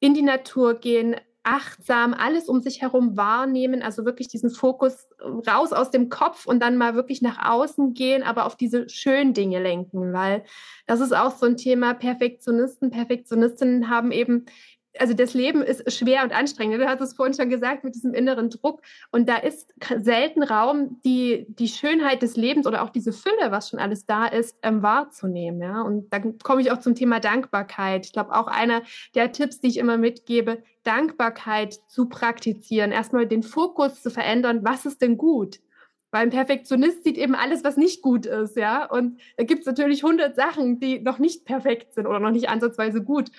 in 0.00 0.14
die 0.14 0.22
Natur 0.22 0.74
gehen, 0.74 1.16
achtsam 1.46 2.12
alles 2.12 2.48
um 2.48 2.60
sich 2.60 2.82
herum 2.82 3.16
wahrnehmen, 3.16 3.80
also 3.80 4.04
wirklich 4.04 4.26
diesen 4.26 4.50
Fokus 4.50 5.06
raus 5.46 5.72
aus 5.72 5.92
dem 5.92 6.08
Kopf 6.08 6.44
und 6.44 6.60
dann 6.60 6.76
mal 6.76 6.96
wirklich 6.96 7.22
nach 7.22 7.48
außen 7.48 7.94
gehen, 7.94 8.24
aber 8.24 8.46
auf 8.46 8.56
diese 8.56 8.88
schönen 8.88 9.32
Dinge 9.32 9.62
lenken, 9.62 10.12
weil 10.12 10.42
das 10.86 10.98
ist 10.98 11.14
auch 11.14 11.36
so 11.36 11.46
ein 11.46 11.56
Thema. 11.56 11.94
Perfektionisten, 11.94 12.90
Perfektionistinnen 12.90 13.88
haben 13.88 14.10
eben 14.10 14.46
also 14.98 15.14
das 15.14 15.34
Leben 15.34 15.62
ist 15.62 15.90
schwer 15.92 16.22
und 16.22 16.32
anstrengend. 16.32 16.80
Du 16.80 16.88
hast 16.88 17.00
es 17.00 17.14
vorhin 17.14 17.34
schon 17.34 17.48
gesagt 17.48 17.84
mit 17.84 17.94
diesem 17.94 18.14
inneren 18.14 18.50
Druck. 18.50 18.82
Und 19.10 19.28
da 19.28 19.36
ist 19.36 19.72
selten 19.98 20.42
Raum, 20.42 21.00
die, 21.04 21.46
die 21.48 21.68
Schönheit 21.68 22.22
des 22.22 22.36
Lebens 22.36 22.66
oder 22.66 22.82
auch 22.82 22.90
diese 22.90 23.12
Fülle, 23.12 23.50
was 23.50 23.68
schon 23.68 23.78
alles 23.78 24.06
da 24.06 24.26
ist, 24.26 24.56
ähm, 24.62 24.82
wahrzunehmen. 24.82 25.60
Ja? 25.60 25.82
Und 25.82 26.12
dann 26.12 26.38
komme 26.38 26.60
ich 26.60 26.70
auch 26.70 26.80
zum 26.80 26.94
Thema 26.94 27.20
Dankbarkeit. 27.20 28.06
Ich 28.06 28.12
glaube, 28.12 28.34
auch 28.34 28.46
einer 28.46 28.82
der 29.14 29.32
Tipps, 29.32 29.60
die 29.60 29.68
ich 29.68 29.78
immer 29.78 29.96
mitgebe, 29.96 30.62
Dankbarkeit 30.82 31.74
zu 31.88 32.08
praktizieren. 32.08 32.92
Erstmal 32.92 33.26
den 33.26 33.42
Fokus 33.42 34.02
zu 34.02 34.10
verändern. 34.10 34.60
Was 34.62 34.86
ist 34.86 35.02
denn 35.02 35.16
gut? 35.16 35.60
Weil 36.12 36.22
ein 36.22 36.30
Perfektionist 36.30 37.04
sieht 37.04 37.18
eben 37.18 37.34
alles, 37.34 37.64
was 37.64 37.76
nicht 37.76 38.00
gut 38.00 38.26
ist, 38.26 38.56
ja. 38.56 38.86
Und 38.86 39.20
da 39.36 39.44
gibt 39.44 39.60
es 39.60 39.66
natürlich 39.66 40.04
hundert 40.04 40.36
Sachen, 40.36 40.78
die 40.78 41.00
noch 41.00 41.18
nicht 41.18 41.44
perfekt 41.44 41.94
sind 41.94 42.06
oder 42.06 42.20
noch 42.20 42.30
nicht 42.30 42.48
ansatzweise 42.48 43.02
gut. 43.02 43.30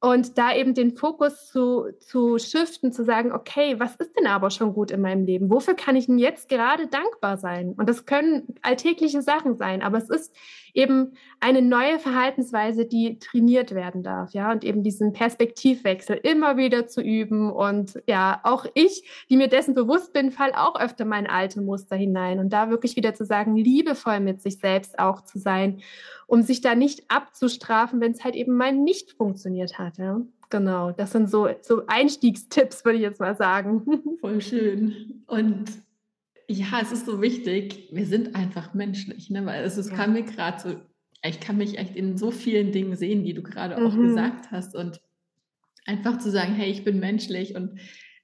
Und 0.00 0.38
da 0.38 0.54
eben 0.54 0.74
den 0.74 0.96
Fokus 0.96 1.48
zu, 1.48 1.90
zu 1.98 2.38
shiften, 2.38 2.92
zu 2.92 3.04
sagen, 3.04 3.32
okay, 3.32 3.80
was 3.80 3.96
ist 3.96 4.16
denn 4.16 4.28
aber 4.28 4.50
schon 4.50 4.72
gut 4.72 4.92
in 4.92 5.00
meinem 5.00 5.24
Leben? 5.24 5.50
Wofür 5.50 5.74
kann 5.74 5.96
ich 5.96 6.06
denn 6.06 6.18
jetzt 6.18 6.48
gerade 6.48 6.86
dankbar 6.86 7.36
sein? 7.36 7.74
Und 7.76 7.88
das 7.88 8.06
können 8.06 8.54
alltägliche 8.62 9.22
Sachen 9.22 9.56
sein, 9.56 9.82
aber 9.82 9.98
es 9.98 10.08
ist 10.08 10.32
eben 10.78 11.14
eine 11.40 11.60
neue 11.60 11.98
Verhaltensweise, 11.98 12.86
die 12.86 13.18
trainiert 13.18 13.74
werden 13.74 14.04
darf, 14.04 14.32
ja, 14.32 14.52
und 14.52 14.62
eben 14.64 14.84
diesen 14.84 15.12
Perspektivwechsel 15.12 16.20
immer 16.22 16.56
wieder 16.56 16.86
zu 16.86 17.02
üben. 17.02 17.50
Und 17.50 18.00
ja, 18.06 18.40
auch 18.44 18.64
ich, 18.74 19.02
die 19.28 19.36
mir 19.36 19.48
dessen 19.48 19.74
bewusst 19.74 20.12
bin, 20.12 20.30
fall 20.30 20.52
auch 20.54 20.78
öfter 20.78 21.04
mein 21.04 21.26
alte 21.26 21.60
Muster 21.60 21.96
hinein 21.96 22.38
und 22.38 22.52
da 22.52 22.70
wirklich 22.70 22.94
wieder 22.94 23.12
zu 23.12 23.24
sagen, 23.24 23.56
liebevoll 23.56 24.20
mit 24.20 24.40
sich 24.40 24.58
selbst 24.58 25.00
auch 25.00 25.22
zu 25.22 25.40
sein, 25.40 25.80
um 26.28 26.42
sich 26.42 26.60
da 26.60 26.76
nicht 26.76 27.10
abzustrafen, 27.10 28.00
wenn 28.00 28.12
es 28.12 28.22
halt 28.22 28.36
eben 28.36 28.56
mal 28.56 28.72
nicht 28.72 29.12
funktioniert 29.12 29.78
hat, 29.78 29.98
ja. 29.98 30.20
Genau, 30.50 30.92
das 30.92 31.10
sind 31.10 31.28
so, 31.28 31.48
so 31.60 31.82
Einstiegstipps, 31.88 32.84
würde 32.84 32.96
ich 32.96 33.02
jetzt 33.02 33.20
mal 33.20 33.36
sagen. 33.36 34.16
Voll 34.20 34.40
schön. 34.40 35.24
Und 35.26 35.66
ja, 36.48 36.80
es 36.80 36.92
ist 36.92 37.06
so 37.06 37.20
wichtig. 37.20 37.88
Wir 37.92 38.06
sind 38.06 38.34
einfach 38.34 38.74
menschlich, 38.74 39.30
ne? 39.30 39.44
Weil 39.44 39.64
es, 39.64 39.76
es 39.76 39.90
ja. 39.90 39.96
kam 39.96 40.14
mir 40.14 40.22
gerade 40.22 40.60
so, 40.60 40.80
ich 41.22 41.40
kann 41.40 41.58
mich 41.58 41.78
echt 41.78 41.94
in 41.94 42.16
so 42.16 42.30
vielen 42.30 42.72
Dingen 42.72 42.96
sehen, 42.96 43.22
die 43.22 43.34
du 43.34 43.42
gerade 43.42 43.78
mhm. 43.78 43.86
auch 43.86 43.96
gesagt 43.96 44.50
hast. 44.50 44.74
Und 44.74 45.00
einfach 45.84 46.18
zu 46.18 46.30
sagen, 46.30 46.54
hey, 46.54 46.70
ich 46.70 46.84
bin 46.84 47.00
menschlich 47.00 47.54
und 47.54 47.78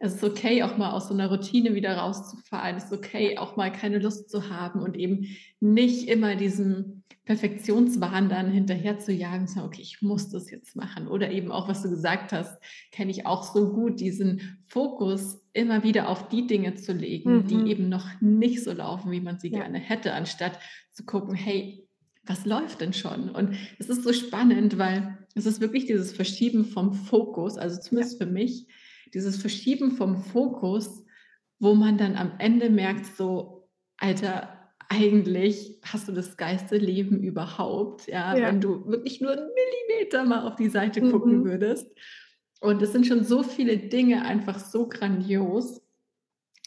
es 0.04 0.16
ist 0.16 0.24
okay, 0.24 0.62
auch 0.62 0.76
mal 0.76 0.90
aus 0.92 1.08
so 1.08 1.14
einer 1.14 1.30
Routine 1.30 1.74
wieder 1.74 1.96
rauszufallen. 1.96 2.76
Es 2.76 2.84
ist 2.84 2.92
okay, 2.92 3.38
auch 3.38 3.56
mal 3.56 3.72
keine 3.72 3.98
Lust 3.98 4.28
zu 4.28 4.50
haben 4.50 4.80
und 4.80 4.98
eben 4.98 5.26
nicht 5.60 6.08
immer 6.08 6.36
diesem 6.36 7.04
Perfektionswahn 7.24 8.28
dann 8.28 8.50
hinterher 8.50 8.98
zu 8.98 9.12
jagen, 9.12 9.46
sagen, 9.46 9.66
okay, 9.66 9.80
ich 9.80 10.02
muss 10.02 10.28
das 10.28 10.50
jetzt 10.50 10.76
machen. 10.76 11.08
Oder 11.08 11.30
eben 11.30 11.50
auch, 11.50 11.68
was 11.68 11.82
du 11.82 11.88
gesagt 11.88 12.32
hast, 12.32 12.62
kenne 12.92 13.12
ich 13.12 13.24
auch 13.24 13.44
so 13.44 13.72
gut, 13.72 13.98
diesen 13.98 14.58
Fokus 14.66 15.42
immer 15.54 15.82
wieder 15.84 16.10
auf 16.10 16.28
die 16.28 16.46
Dinge 16.46 16.74
zu 16.74 16.92
legen, 16.92 17.36
mhm. 17.36 17.46
die 17.46 17.70
eben 17.70 17.88
noch 17.88 18.06
nicht 18.20 18.62
so 18.62 18.72
laufen, 18.72 19.10
wie 19.10 19.22
man 19.22 19.38
sie 19.38 19.52
ja. 19.52 19.60
gerne 19.60 19.78
hätte, 19.78 20.12
anstatt 20.12 20.58
zu 20.92 21.06
gucken, 21.06 21.34
hey, 21.34 21.88
was 22.26 22.44
läuft 22.44 22.82
denn 22.82 22.92
schon? 22.92 23.30
Und 23.30 23.56
es 23.78 23.88
ist 23.88 24.02
so 24.02 24.12
spannend, 24.12 24.76
weil 24.76 25.16
es 25.34 25.46
ist 25.46 25.62
wirklich 25.62 25.86
dieses 25.86 26.12
Verschieben 26.12 26.66
vom 26.66 26.92
Fokus, 26.92 27.56
also 27.56 27.80
zumindest 27.80 28.20
ja. 28.20 28.26
für 28.26 28.32
mich, 28.32 28.66
dieses 29.14 29.36
Verschieben 29.36 29.92
vom 29.92 30.16
Fokus, 30.16 31.04
wo 31.58 31.74
man 31.74 31.96
dann 31.96 32.16
am 32.16 32.32
Ende 32.38 32.68
merkt, 32.68 33.06
so, 33.06 33.68
Alter, 33.96 34.72
eigentlich 34.88 35.80
hast 35.82 36.08
du 36.08 36.12
das 36.12 36.36
geilste 36.36 36.76
Leben 36.76 37.22
überhaupt, 37.22 38.06
ja, 38.06 38.36
ja, 38.36 38.48
wenn 38.48 38.60
du 38.60 38.86
wirklich 38.86 39.20
nur 39.20 39.32
einen 39.32 39.48
Millimeter 39.54 40.24
mal 40.24 40.46
auf 40.46 40.56
die 40.56 40.68
Seite 40.68 41.00
mhm. 41.00 41.12
gucken 41.12 41.44
würdest. 41.44 41.90
Und 42.60 42.82
es 42.82 42.92
sind 42.92 43.06
schon 43.06 43.24
so 43.24 43.42
viele 43.42 43.76
Dinge 43.76 44.24
einfach 44.24 44.58
so 44.58 44.88
grandios, 44.88 45.80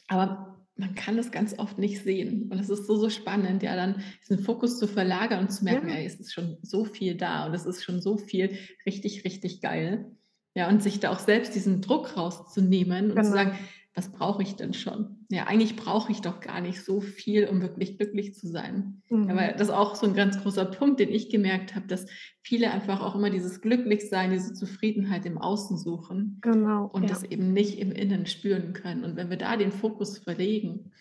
aber 0.08 0.58
man 0.75 0.94
kann 0.94 1.18
das 1.18 1.32
ganz 1.32 1.58
oft 1.58 1.80
nicht 1.80 2.04
sehen. 2.04 2.51
Und 2.51 2.60
es 2.60 2.70
ist 2.70 2.86
so, 2.86 2.98
so 2.98 3.10
spannend, 3.10 3.63
ja, 3.63 3.75
dann 3.75 4.04
diesen 4.22 4.44
Fokus 4.44 4.77
zu 4.77 4.88
verlagern 4.88 5.39
und 5.39 5.51
zu 5.51 5.63
merken, 5.63 5.89
ja. 5.89 5.96
ey, 5.96 6.06
es 6.06 6.20
ist 6.20 6.34
schon 6.34 6.58
so 6.62 6.86
viel 6.86 7.16
da 7.16 7.46
und 7.46 7.54
es 7.54 7.66
ist 7.66 7.84
schon 7.84 8.00
so 8.00 8.18
viel 8.18 8.58
richtig, 8.86 9.25
richtig 9.25 9.62
geil. 9.62 10.12
Ja, 10.58 10.68
und 10.70 10.82
sich 10.82 11.00
da 11.00 11.12
auch 11.12 11.20
selbst 11.20 11.54
diesen 11.54 11.82
Druck 11.82 12.18
rauszunehmen 12.18 13.12
und 13.12 13.18
genau. 13.18 13.28
zu 13.28 13.32
sagen, 13.32 13.60
was 13.94 14.12
brauche 14.12 14.42
ich 14.42 14.56
denn 14.56 14.74
schon? 14.74 15.18
Ja, 15.30 15.44
eigentlich 15.44 15.76
brauche 15.76 16.12
ich 16.12 16.22
doch 16.22 16.40
gar 16.40 16.62
nicht 16.62 16.84
so 16.84 17.00
viel, 17.00 17.48
um 17.48 17.62
wirklich 17.62 18.00
glücklich 18.00 18.34
zu 18.34 18.48
sein. 18.48 19.04
Mhm. 19.12 19.30
Ja, 19.30 19.36
weil 19.36 19.52
das 19.52 19.68
ist 19.68 19.70
auch 19.70 19.94
so 19.94 20.08
ein 20.08 20.16
ganz 20.16 20.42
großer 20.42 20.66
Punkt, 20.66 21.00
den 21.00 21.12
ich 21.12 21.30
gemerkt 21.30 21.76
habe, 21.76 21.86
dass 21.86 22.08
viele 22.42 22.72
einfach 22.72 23.02
auch 23.02 23.14
immer 23.14 23.30
dieses 23.30 23.62
Glücklichsein, 23.62 24.32
diese 24.32 24.56
Zufriedenheit 24.56 25.28
im 25.28 25.38
Außen 25.38 25.78
suchen 25.78 26.40
genau, 26.42 26.86
und 26.88 27.04
ja. 27.04 27.10
das 27.10 27.22
eben 27.22 27.54
nicht 27.54 27.78
im 27.78 27.92
Innen 27.92 28.26
spüren 28.26 28.74
können. 28.74 29.04
Und 29.04 29.16
wenn 29.16 29.30
wir 29.30 29.38
da 29.38 29.58
den 29.58 29.72
Fokus 29.72 30.18
verlegen, 30.18 30.92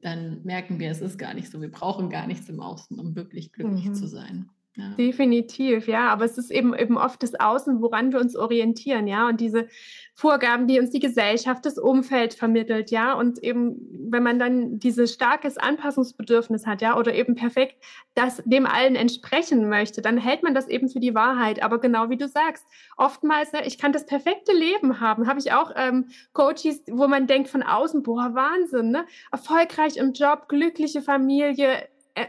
dann 0.00 0.42
merken 0.44 0.80
wir, 0.80 0.90
es 0.90 1.02
ist 1.02 1.18
gar 1.18 1.34
nicht 1.34 1.50
so. 1.50 1.60
Wir 1.60 1.70
brauchen 1.70 2.08
gar 2.08 2.26
nichts 2.26 2.48
im 2.48 2.60
Außen, 2.60 2.98
um 2.98 3.14
wirklich 3.16 3.52
glücklich 3.52 3.84
mhm. 3.84 3.94
zu 3.94 4.06
sein. 4.06 4.48
Ja. 4.76 4.88
Definitiv, 4.98 5.86
ja. 5.86 6.08
Aber 6.08 6.24
es 6.24 6.36
ist 6.36 6.50
eben, 6.50 6.74
eben 6.74 6.96
oft 6.96 7.22
das 7.22 7.38
Außen, 7.38 7.80
woran 7.80 8.12
wir 8.12 8.20
uns 8.20 8.34
orientieren, 8.34 9.06
ja. 9.06 9.28
Und 9.28 9.40
diese 9.40 9.68
Vorgaben, 10.14 10.66
die 10.66 10.80
uns 10.80 10.90
die 10.90 11.00
Gesellschaft, 11.00 11.64
das 11.64 11.78
Umfeld 11.78 12.34
vermittelt, 12.34 12.90
ja. 12.90 13.14
Und 13.14 13.40
eben, 13.42 13.76
wenn 14.10 14.24
man 14.24 14.40
dann 14.40 14.80
dieses 14.80 15.14
starkes 15.14 15.58
Anpassungsbedürfnis 15.58 16.66
hat, 16.66 16.82
ja, 16.82 16.98
oder 16.98 17.14
eben 17.14 17.36
perfekt 17.36 17.76
das 18.14 18.42
dem 18.44 18.66
allen 18.66 18.96
entsprechen 18.96 19.68
möchte, 19.68 20.02
dann 20.02 20.18
hält 20.18 20.42
man 20.42 20.54
das 20.54 20.66
eben 20.68 20.88
für 20.88 21.00
die 21.00 21.14
Wahrheit. 21.14 21.62
Aber 21.62 21.78
genau 21.78 22.10
wie 22.10 22.16
du 22.16 22.26
sagst, 22.26 22.66
oftmals, 22.96 23.52
ne, 23.52 23.64
ich 23.66 23.78
kann 23.78 23.92
das 23.92 24.06
perfekte 24.06 24.52
Leben 24.52 25.00
haben. 25.00 25.28
Habe 25.28 25.38
ich 25.38 25.52
auch 25.52 25.70
ähm, 25.76 26.08
Coaches, 26.32 26.82
wo 26.90 27.06
man 27.06 27.28
denkt 27.28 27.48
von 27.48 27.62
außen, 27.62 28.02
boah, 28.02 28.34
Wahnsinn, 28.34 28.90
ne? 28.90 29.06
Erfolgreich 29.30 29.96
im 29.96 30.12
Job, 30.14 30.48
glückliche 30.48 31.00
Familie, 31.00 31.88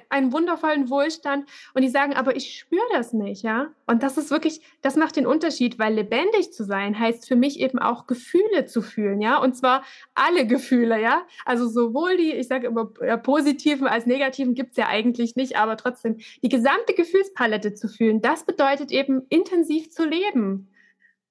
einen 0.09 0.31
wundervollen 0.33 0.89
Wohlstand 0.89 1.47
und 1.73 1.81
die 1.81 1.89
sagen, 1.89 2.13
aber 2.13 2.35
ich 2.35 2.57
spüre 2.57 2.85
das 2.93 3.13
nicht, 3.13 3.43
ja. 3.43 3.67
Und 3.85 4.03
das 4.03 4.17
ist 4.17 4.31
wirklich, 4.31 4.61
das 4.81 4.95
macht 4.95 5.15
den 5.15 5.27
Unterschied, 5.27 5.77
weil 5.77 5.93
lebendig 5.93 6.51
zu 6.51 6.63
sein 6.63 6.97
heißt 6.99 7.27
für 7.27 7.35
mich 7.35 7.59
eben 7.59 7.79
auch 7.79 8.07
Gefühle 8.07 8.65
zu 8.65 8.81
fühlen, 8.81 9.21
ja. 9.21 9.37
Und 9.37 9.55
zwar 9.55 9.83
alle 10.15 10.47
Gefühle, 10.47 10.99
ja. 11.01 11.25
Also 11.45 11.67
sowohl 11.67 12.17
die, 12.17 12.31
ich 12.33 12.47
sage 12.47 12.67
immer, 12.67 12.91
ja, 13.05 13.17
positiven 13.17 13.87
als 13.87 14.05
negativen 14.05 14.55
gibt's 14.55 14.77
ja 14.77 14.87
eigentlich 14.87 15.35
nicht, 15.35 15.57
aber 15.57 15.77
trotzdem 15.77 16.17
die 16.41 16.49
gesamte 16.49 16.93
Gefühlspalette 16.95 17.73
zu 17.73 17.87
fühlen, 17.87 18.21
das 18.21 18.45
bedeutet 18.45 18.91
eben 18.91 19.23
intensiv 19.29 19.91
zu 19.91 20.05
leben. 20.05 20.69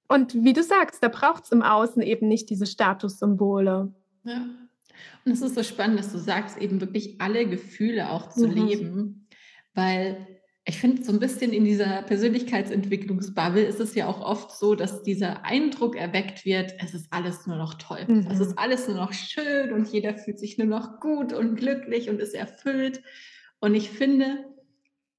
Und 0.07 0.45
wie 0.45 0.53
du 0.53 0.63
sagst, 0.63 1.03
da 1.03 1.09
braucht's 1.09 1.51
im 1.51 1.63
Außen 1.63 2.03
eben 2.03 2.29
nicht 2.29 2.51
diese 2.51 2.67
Statussymbole. 2.67 3.93
Ja. 4.25 4.47
Und 5.25 5.33
es 5.33 5.43
ist 5.43 5.55
so 5.55 5.63
spannend, 5.63 5.99
dass 5.99 6.13
du 6.13 6.19
sagst, 6.19 6.59
eben 6.59 6.81
wirklich 6.81 7.21
alle 7.21 7.47
Gefühle 7.47 8.11
auch 8.11 8.29
zu 8.29 8.49
mhm. 8.49 8.55
leben, 8.55 9.29
weil 9.75 10.27
ich 10.67 10.79
finde, 10.79 11.05
so 11.05 11.13
ein 11.13 11.21
bisschen 11.21 11.53
in 11.53 11.65
dieser 11.65 12.03
Persönlichkeitsentwicklungsbubble 12.03 13.63
ist 13.63 13.81
es 13.81 13.95
ja 13.95 14.07
auch 14.07 14.23
oft 14.23 14.51
so, 14.51 14.75
dass 14.75 15.03
dieser 15.03 15.45
Eindruck 15.45 15.95
erweckt 15.95 16.47
wird, 16.47 16.75
es 16.79 16.95
ist 16.95 17.09
alles 17.11 17.47
nur 17.47 17.57
noch 17.57 17.75
toll. 17.75 18.07
Mhm. 18.09 18.27
Es 18.31 18.41
ist 18.41 18.59
alles 18.59 18.89
nur 18.89 18.97
noch 18.97 19.13
schön 19.13 19.73
und 19.73 19.89
jeder 19.89 20.15
fühlt 20.15 20.39
sich 20.39 20.57
nur 20.57 20.67
noch 20.67 21.01
gut 21.01 21.35
und 21.35 21.57
glücklich 21.57 22.09
und 22.09 22.19
ist 22.19 22.35
erfüllt. 22.35 23.03
Und 23.61 23.75
ich 23.75 23.91
finde, 23.91 24.54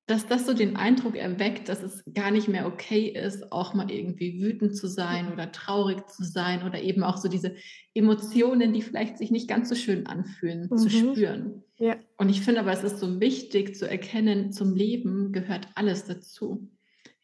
dass 0.08 0.28
das 0.28 0.46
so 0.46 0.54
den 0.54 0.76
Eindruck 0.76 1.16
erweckt, 1.16 1.68
dass 1.68 1.82
es 1.82 2.04
gar 2.14 2.30
nicht 2.30 2.48
mehr 2.48 2.68
okay 2.68 3.08
ist, 3.08 3.52
auch 3.52 3.74
mal 3.74 3.90
irgendwie 3.90 4.40
wütend 4.40 4.78
zu 4.78 4.88
sein 4.88 5.34
oder 5.34 5.52
traurig 5.52 6.08
zu 6.08 6.24
sein 6.24 6.64
oder 6.64 6.82
eben 6.82 7.04
auch 7.04 7.18
so 7.18 7.28
diese 7.28 7.56
Emotionen, 7.96 8.72
die 8.72 8.84
vielleicht 8.84 9.18
sich 9.18 9.32
nicht 9.32 9.48
ganz 9.48 9.68
so 9.68 9.76
schön 9.76 10.06
anfühlen, 10.06 10.68
mhm. 10.70 10.78
zu 10.78 10.90
spüren. 10.90 11.64
Ja. 11.78 11.96
Und 12.18 12.30
ich 12.30 12.42
finde 12.42 12.62
aber, 12.62 12.72
es 12.72 12.84
ist 12.84 13.00
so 13.00 13.20
wichtig 13.20 13.76
zu 13.76 13.90
erkennen, 13.90 14.52
zum 14.52 14.76
Leben 14.76 15.32
gehört 15.32 15.70
alles 15.74 16.06
dazu. 16.06 16.70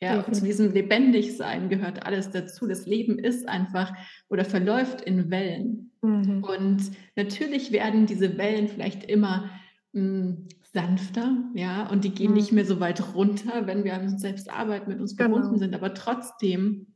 Ja, 0.01 0.25
mhm. 0.27 0.33
zu 0.33 0.43
diesem 0.43 0.73
Lebendigsein 0.73 1.69
gehört 1.69 2.07
alles 2.07 2.31
dazu. 2.31 2.65
Das 2.65 2.87
Leben 2.87 3.19
ist 3.19 3.47
einfach 3.47 3.93
oder 4.29 4.43
verläuft 4.43 5.01
in 5.01 5.29
Wellen. 5.29 5.91
Mhm. 6.01 6.43
Und 6.43 6.91
natürlich 7.15 7.71
werden 7.71 8.07
diese 8.07 8.39
Wellen 8.39 8.67
vielleicht 8.67 9.03
immer 9.03 9.51
mh, 9.93 10.01
hm, 10.01 10.47
sanfter, 10.73 11.35
ja, 11.53 11.89
und 11.89 12.03
die 12.03 12.11
gehen 12.11 12.31
mhm. 12.31 12.37
nicht 12.37 12.51
mehr 12.51 12.65
so 12.65 12.79
weit 12.79 13.13
runter, 13.13 13.67
wenn 13.67 13.83
wir 13.83 13.93
an 13.93 14.03
uns 14.03 14.21
selbst 14.21 14.49
arbeiten, 14.49 14.89
mit 14.89 14.99
uns 14.99 15.13
verbunden 15.13 15.47
genau. 15.47 15.59
sind. 15.59 15.75
Aber 15.75 15.93
trotzdem 15.93 16.87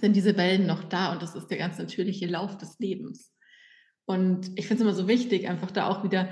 sind 0.00 0.14
diese 0.14 0.36
Wellen 0.36 0.66
noch 0.66 0.84
da 0.84 1.12
und 1.12 1.22
das 1.22 1.34
ist 1.34 1.48
der 1.48 1.58
ganz 1.58 1.78
natürliche 1.78 2.26
Lauf 2.26 2.56
des 2.58 2.78
Lebens. 2.78 3.32
Und 4.06 4.50
ich 4.56 4.66
finde 4.66 4.82
es 4.82 4.88
immer 4.88 4.96
so 4.96 5.08
wichtig, 5.08 5.48
einfach 5.48 5.70
da 5.70 5.88
auch 5.88 6.04
wieder 6.04 6.28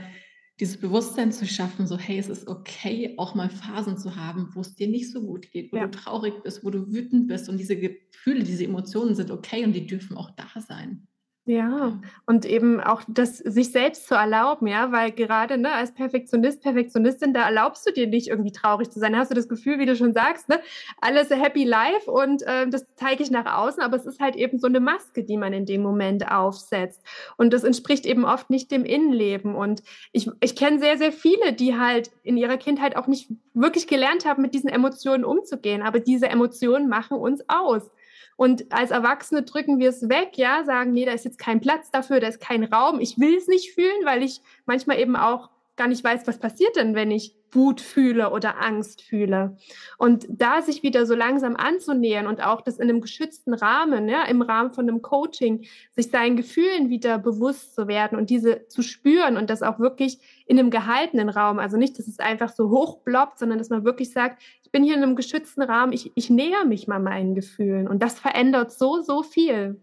dieses 0.61 0.79
Bewusstsein 0.79 1.33
zu 1.33 1.47
schaffen, 1.47 1.87
so 1.87 1.97
hey, 1.97 2.19
es 2.19 2.29
ist 2.29 2.47
okay, 2.47 3.15
auch 3.17 3.35
mal 3.35 3.49
Phasen 3.49 3.97
zu 3.97 4.17
haben, 4.17 4.51
wo 4.53 4.61
es 4.61 4.75
dir 4.75 4.87
nicht 4.87 5.11
so 5.11 5.23
gut 5.23 5.51
geht, 5.51 5.73
wo 5.73 5.79
ja. 5.79 5.87
du 5.87 5.91
traurig 5.91 6.35
bist, 6.43 6.63
wo 6.63 6.71
du 6.71 6.93
wütend 6.93 7.27
bist 7.27 7.49
und 7.49 7.57
diese 7.57 7.77
Gefühle, 7.77 8.45
diese 8.45 8.65
Emotionen 8.65 9.15
sind 9.15 9.31
okay 9.31 9.65
und 9.65 9.73
die 9.73 9.87
dürfen 9.87 10.17
auch 10.17 10.31
da 10.37 10.61
sein. 10.61 11.09
Ja, 11.45 12.01
und 12.25 12.45
eben 12.45 12.81
auch 12.81 13.03
das 13.09 13.39
sich 13.39 13.73
selbst 13.73 14.07
zu 14.07 14.15
erlauben, 14.15 14.69
ja, 14.69 14.93
weil 14.93 15.11
gerade 15.11 15.59
ne, 15.59 15.73
als 15.73 15.93
Perfektionist, 15.93 16.63
Perfektionistin, 16.63 17.35
da 17.35 17.47
erlaubst 17.47 17.85
du 17.85 17.93
dir 17.93 18.07
nicht 18.07 18.29
irgendwie 18.29 18.53
traurig 18.53 18.91
zu 18.91 19.01
sein. 19.01 19.13
Da 19.13 19.19
hast 19.19 19.33
du 19.33 19.35
das 19.35 19.49
Gefühl, 19.49 19.81
wie 19.81 19.87
du 19.87 19.97
schon 19.97 20.13
sagst, 20.13 20.49
ne, 20.49 20.61
alles 21.01 21.31
happy 21.31 21.65
life 21.65 22.09
und 22.09 22.43
äh, 22.43 22.69
das 22.69 22.87
zeige 22.95 23.25
ich 23.25 23.33
nach 23.33 23.59
außen, 23.59 23.83
aber 23.83 23.97
es 23.97 24.07
ist 24.07 24.21
halt 24.21 24.37
eben 24.37 24.61
so 24.61 24.69
eine 24.69 24.79
Maske, 24.79 25.25
die 25.25 25.37
man 25.37 25.53
in 25.53 25.67
dem 25.67 25.83
Moment 25.83 26.31
aufsetzt. 26.31 27.03
Und 27.37 27.53
das 27.53 27.65
entspricht 27.65 28.07
eben 28.07 28.25
oft 28.25 28.49
nicht 28.49 28.71
dem 28.71 28.85
Innenleben. 28.85 29.57
Und 29.57 29.83
ich, 30.13 30.31
ich 30.41 30.55
kenne 30.55 30.79
sehr, 30.79 30.97
sehr 30.97 31.11
viele, 31.11 31.55
die 31.55 31.77
halt 31.77 32.13
in 32.23 32.37
ihrer 32.37 32.57
Kindheit 32.57 32.95
auch 32.95 33.09
nicht 33.09 33.29
wirklich 33.53 33.89
gelernt 33.89 34.27
haben, 34.27 34.43
mit 34.43 34.55
diesen 34.55 34.71
Emotionen 34.71 35.25
umzugehen. 35.25 35.83
Aber 35.83 35.99
diese 35.99 36.29
Emotionen 36.29 36.89
machen 36.89 37.17
uns 37.17 37.43
aus. 37.49 37.91
Und 38.37 38.73
als 38.73 38.91
Erwachsene 38.91 39.43
drücken 39.43 39.79
wir 39.79 39.91
es 39.91 40.09
weg, 40.09 40.33
ja, 40.37 40.65
sagen, 40.65 40.93
nee, 40.93 41.05
da 41.05 41.13
ist 41.13 41.25
jetzt 41.25 41.39
kein 41.39 41.61
Platz 41.61 41.91
dafür, 41.91 42.21
da 42.21 42.29
ist 42.29 42.41
kein 42.41 42.65
Raum. 42.65 43.01
Ich 43.01 43.19
will 43.19 43.37
es 43.37 43.47
nicht 43.47 43.73
fühlen, 43.73 44.05
weil 44.05 44.23
ich 44.23 44.41
manchmal 44.67 44.99
eben 44.99 45.17
auch 45.17 45.51
gar 45.77 45.89
nicht 45.89 46.05
weiß, 46.05 46.27
was 46.27 46.39
passiert 46.39 46.77
denn, 46.77 46.95
wenn 46.95 47.11
ich 47.11 47.37
Wut 47.51 47.81
fühle 47.81 48.31
oder 48.31 48.61
Angst 48.63 49.03
fühle. 49.03 49.57
Und 49.99 50.27
da 50.29 50.63
sich 50.63 50.83
wieder 50.83 51.07
so 51.07 51.15
langsam 51.15 51.57
anzunähern 51.57 52.27
und 52.27 52.43
auch 52.43 52.61
das 52.61 52.79
in 52.79 52.89
einem 52.89 53.01
geschützten 53.01 53.55
Rahmen, 53.55 54.09
ja, 54.09 54.25
im 54.25 54.43
Rahmen 54.43 54.73
von 54.73 54.89
einem 54.89 55.03
Coaching, 55.03 55.65
sich 55.91 56.11
seinen 56.11 56.37
Gefühlen 56.37 56.89
wieder 56.89 57.19
bewusst 57.19 57.75
zu 57.75 57.89
werden 57.89 58.19
und 58.19 58.31
diese 58.31 58.67
zu 58.69 58.83
spüren 58.83 59.37
und 59.37 59.51
das 59.51 59.63
auch 59.63 59.79
wirklich 59.79 60.19
in 60.47 60.59
einem 60.59 60.71
gehaltenen 60.71 61.29
Raum. 61.29 61.59
Also 61.59 61.77
nicht, 61.77 61.99
dass 61.99 62.09
es 62.09 62.19
einfach 62.19 62.51
so 62.51 62.71
hochbloppt, 62.71 63.39
sondern 63.39 63.59
dass 63.59 63.71
man 63.71 63.85
wirklich 63.85 64.13
sagt, 64.13 64.43
ich 64.63 64.71
bin 64.71 64.85
hier 64.85 64.95
in 64.97 65.03
einem 65.03 65.17
geschützten 65.17 65.63
Rahmen, 65.63 65.93
ich, 65.93 66.13
ich 66.15 66.31
näher 66.31 66.65
mich 66.65 66.89
mal 66.89 67.01
meinen 67.01 67.35
Gefühlen. 67.35 67.89
Und 67.89 68.03
das 68.03 68.19
verändert 68.19 68.73
so, 68.73 69.03
so 69.03 69.23
viel. 69.23 69.81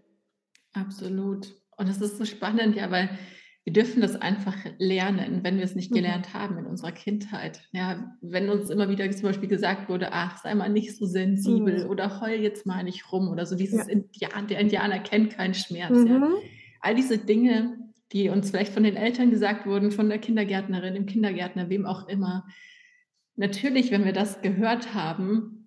Absolut. 0.74 1.54
Und 1.78 1.88
das 1.88 2.02
ist 2.02 2.18
so 2.18 2.26
spannend, 2.26 2.76
ja, 2.76 2.92
weil 2.92 3.10
wir 3.66 3.74
dürfen 3.74 4.02
das 4.02 4.16
einfach 4.16 4.56
lernen, 4.78 5.44
wenn 5.44 5.58
wir 5.58 5.64
es 5.64 5.76
nicht 5.76 5.92
mhm. 5.92 5.96
gelernt 5.96 6.34
haben 6.34 6.58
in 6.58 6.66
unserer 6.66 6.92
Kindheit. 6.92 7.62
Ja, 7.72 8.16
wenn 8.22 8.50
uns 8.50 8.70
immer 8.70 8.90
wieder 8.90 9.10
zum 9.12 9.24
Beispiel 9.24 9.50
gesagt 9.50 9.90
wurde, 9.90 10.12
ach, 10.12 10.42
sei 10.42 10.56
mal 10.56 10.70
nicht 10.70 10.96
so 10.96 11.06
sensibel 11.06 11.84
mhm. 11.84 11.90
oder 11.90 12.22
heul 12.22 12.40
jetzt 12.40 12.66
mal 12.66 12.84
nicht 12.84 13.12
rum 13.12 13.28
oder 13.28 13.46
so 13.46 13.56
dieses 13.56 13.88
ja. 13.88 13.94
Indian, 13.94 14.48
der 14.48 14.60
Indianer 14.60 15.00
kennt 15.00 15.32
keinen 15.32 15.54
Schmerz. 15.54 15.92
Mhm. 15.92 16.08
Ja. 16.08 16.30
All 16.82 16.96
diese 16.96 17.18
Dinge, 17.18 17.78
die 18.12 18.30
uns 18.30 18.50
vielleicht 18.50 18.74
von 18.74 18.84
den 18.84 18.96
Eltern 18.96 19.30
gesagt 19.30 19.68
wurden, 19.68 19.92
von 19.92 20.10
der 20.10 20.20
Kindergärtnerin, 20.20 20.94
dem 20.94 21.06
Kindergärtner, 21.06 21.70
wem 21.70 21.86
auch 21.86 22.08
immer. 22.08 22.48
Natürlich, 23.36 23.92
wenn 23.92 24.06
wir 24.06 24.14
das 24.14 24.42
gehört 24.42 24.94
haben, 24.94 25.59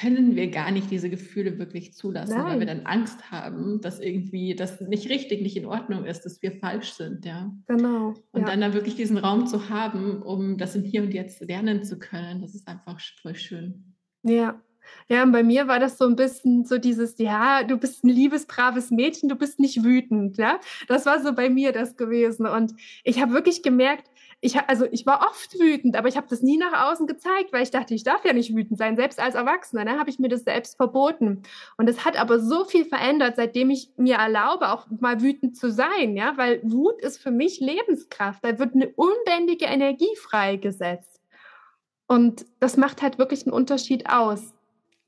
können 0.00 0.36
wir 0.36 0.50
gar 0.50 0.70
nicht 0.70 0.90
diese 0.90 1.08
Gefühle 1.08 1.58
wirklich 1.58 1.94
zulassen, 1.94 2.36
Nein. 2.36 2.46
weil 2.46 2.58
wir 2.60 2.66
dann 2.66 2.84
Angst 2.84 3.30
haben, 3.30 3.80
dass 3.80 3.98
irgendwie 3.98 4.54
das 4.54 4.80
nicht 4.82 5.08
richtig, 5.08 5.40
nicht 5.40 5.56
in 5.56 5.64
Ordnung 5.64 6.04
ist, 6.04 6.22
dass 6.22 6.42
wir 6.42 6.52
falsch 6.52 6.92
sind, 6.92 7.24
ja. 7.24 7.50
Genau. 7.66 8.14
Und 8.32 8.42
ja. 8.42 8.46
dann 8.46 8.60
da 8.60 8.74
wirklich 8.74 8.96
diesen 8.96 9.16
Raum 9.16 9.46
zu 9.46 9.70
haben, 9.70 10.22
um 10.22 10.58
das 10.58 10.76
im 10.76 10.84
Hier 10.84 11.02
und 11.02 11.14
Jetzt 11.14 11.40
lernen 11.40 11.82
zu 11.82 11.98
können, 11.98 12.42
das 12.42 12.54
ist 12.54 12.68
einfach 12.68 13.00
voll 13.22 13.34
schön. 13.34 13.94
Ja. 14.22 14.60
Ja, 15.08 15.22
und 15.22 15.32
bei 15.32 15.42
mir 15.42 15.66
war 15.66 15.80
das 15.80 15.98
so 15.98 16.06
ein 16.06 16.14
bisschen 16.14 16.64
so 16.64 16.78
dieses, 16.78 17.18
ja, 17.18 17.64
du 17.64 17.76
bist 17.76 18.04
ein 18.04 18.08
liebes, 18.08 18.46
braves 18.46 18.90
Mädchen, 18.90 19.28
du 19.28 19.34
bist 19.34 19.58
nicht 19.58 19.82
wütend, 19.82 20.36
ja. 20.36 20.60
Das 20.88 21.06
war 21.06 21.22
so 21.22 21.32
bei 21.32 21.50
mir 21.50 21.72
das 21.72 21.96
gewesen. 21.96 22.46
Und 22.46 22.74
ich 23.02 23.20
habe 23.20 23.32
wirklich 23.32 23.62
gemerkt, 23.62 24.08
ich, 24.40 24.58
also 24.68 24.86
ich 24.90 25.06
war 25.06 25.26
oft 25.28 25.58
wütend, 25.58 25.96
aber 25.96 26.08
ich 26.08 26.16
habe 26.16 26.26
das 26.28 26.42
nie 26.42 26.58
nach 26.58 26.90
außen 26.90 27.06
gezeigt, 27.06 27.52
weil 27.52 27.62
ich 27.62 27.70
dachte, 27.70 27.94
ich 27.94 28.04
darf 28.04 28.24
ja 28.24 28.32
nicht 28.32 28.54
wütend 28.54 28.78
sein. 28.78 28.96
Selbst 28.96 29.18
als 29.18 29.34
Erwachsener 29.34 29.84
ne, 29.84 29.98
habe 29.98 30.10
ich 30.10 30.18
mir 30.18 30.28
das 30.28 30.44
selbst 30.44 30.76
verboten. 30.76 31.42
Und 31.78 31.88
es 31.88 32.04
hat 32.04 32.18
aber 32.18 32.38
so 32.38 32.64
viel 32.64 32.84
verändert, 32.84 33.36
seitdem 33.36 33.70
ich 33.70 33.90
mir 33.96 34.16
erlaube, 34.16 34.70
auch 34.72 34.86
mal 35.00 35.22
wütend 35.22 35.56
zu 35.56 35.70
sein, 35.70 36.16
ja, 36.16 36.36
weil 36.36 36.60
Wut 36.62 37.00
ist 37.00 37.18
für 37.18 37.30
mich 37.30 37.60
Lebenskraft. 37.60 38.44
Da 38.44 38.58
wird 38.58 38.74
eine 38.74 38.88
unbändige 38.88 39.66
Energie 39.66 40.14
freigesetzt. 40.16 41.20
Und 42.06 42.46
das 42.60 42.76
macht 42.76 43.02
halt 43.02 43.18
wirklich 43.18 43.44
einen 43.46 43.52
Unterschied 43.52 44.08
aus. 44.08 44.54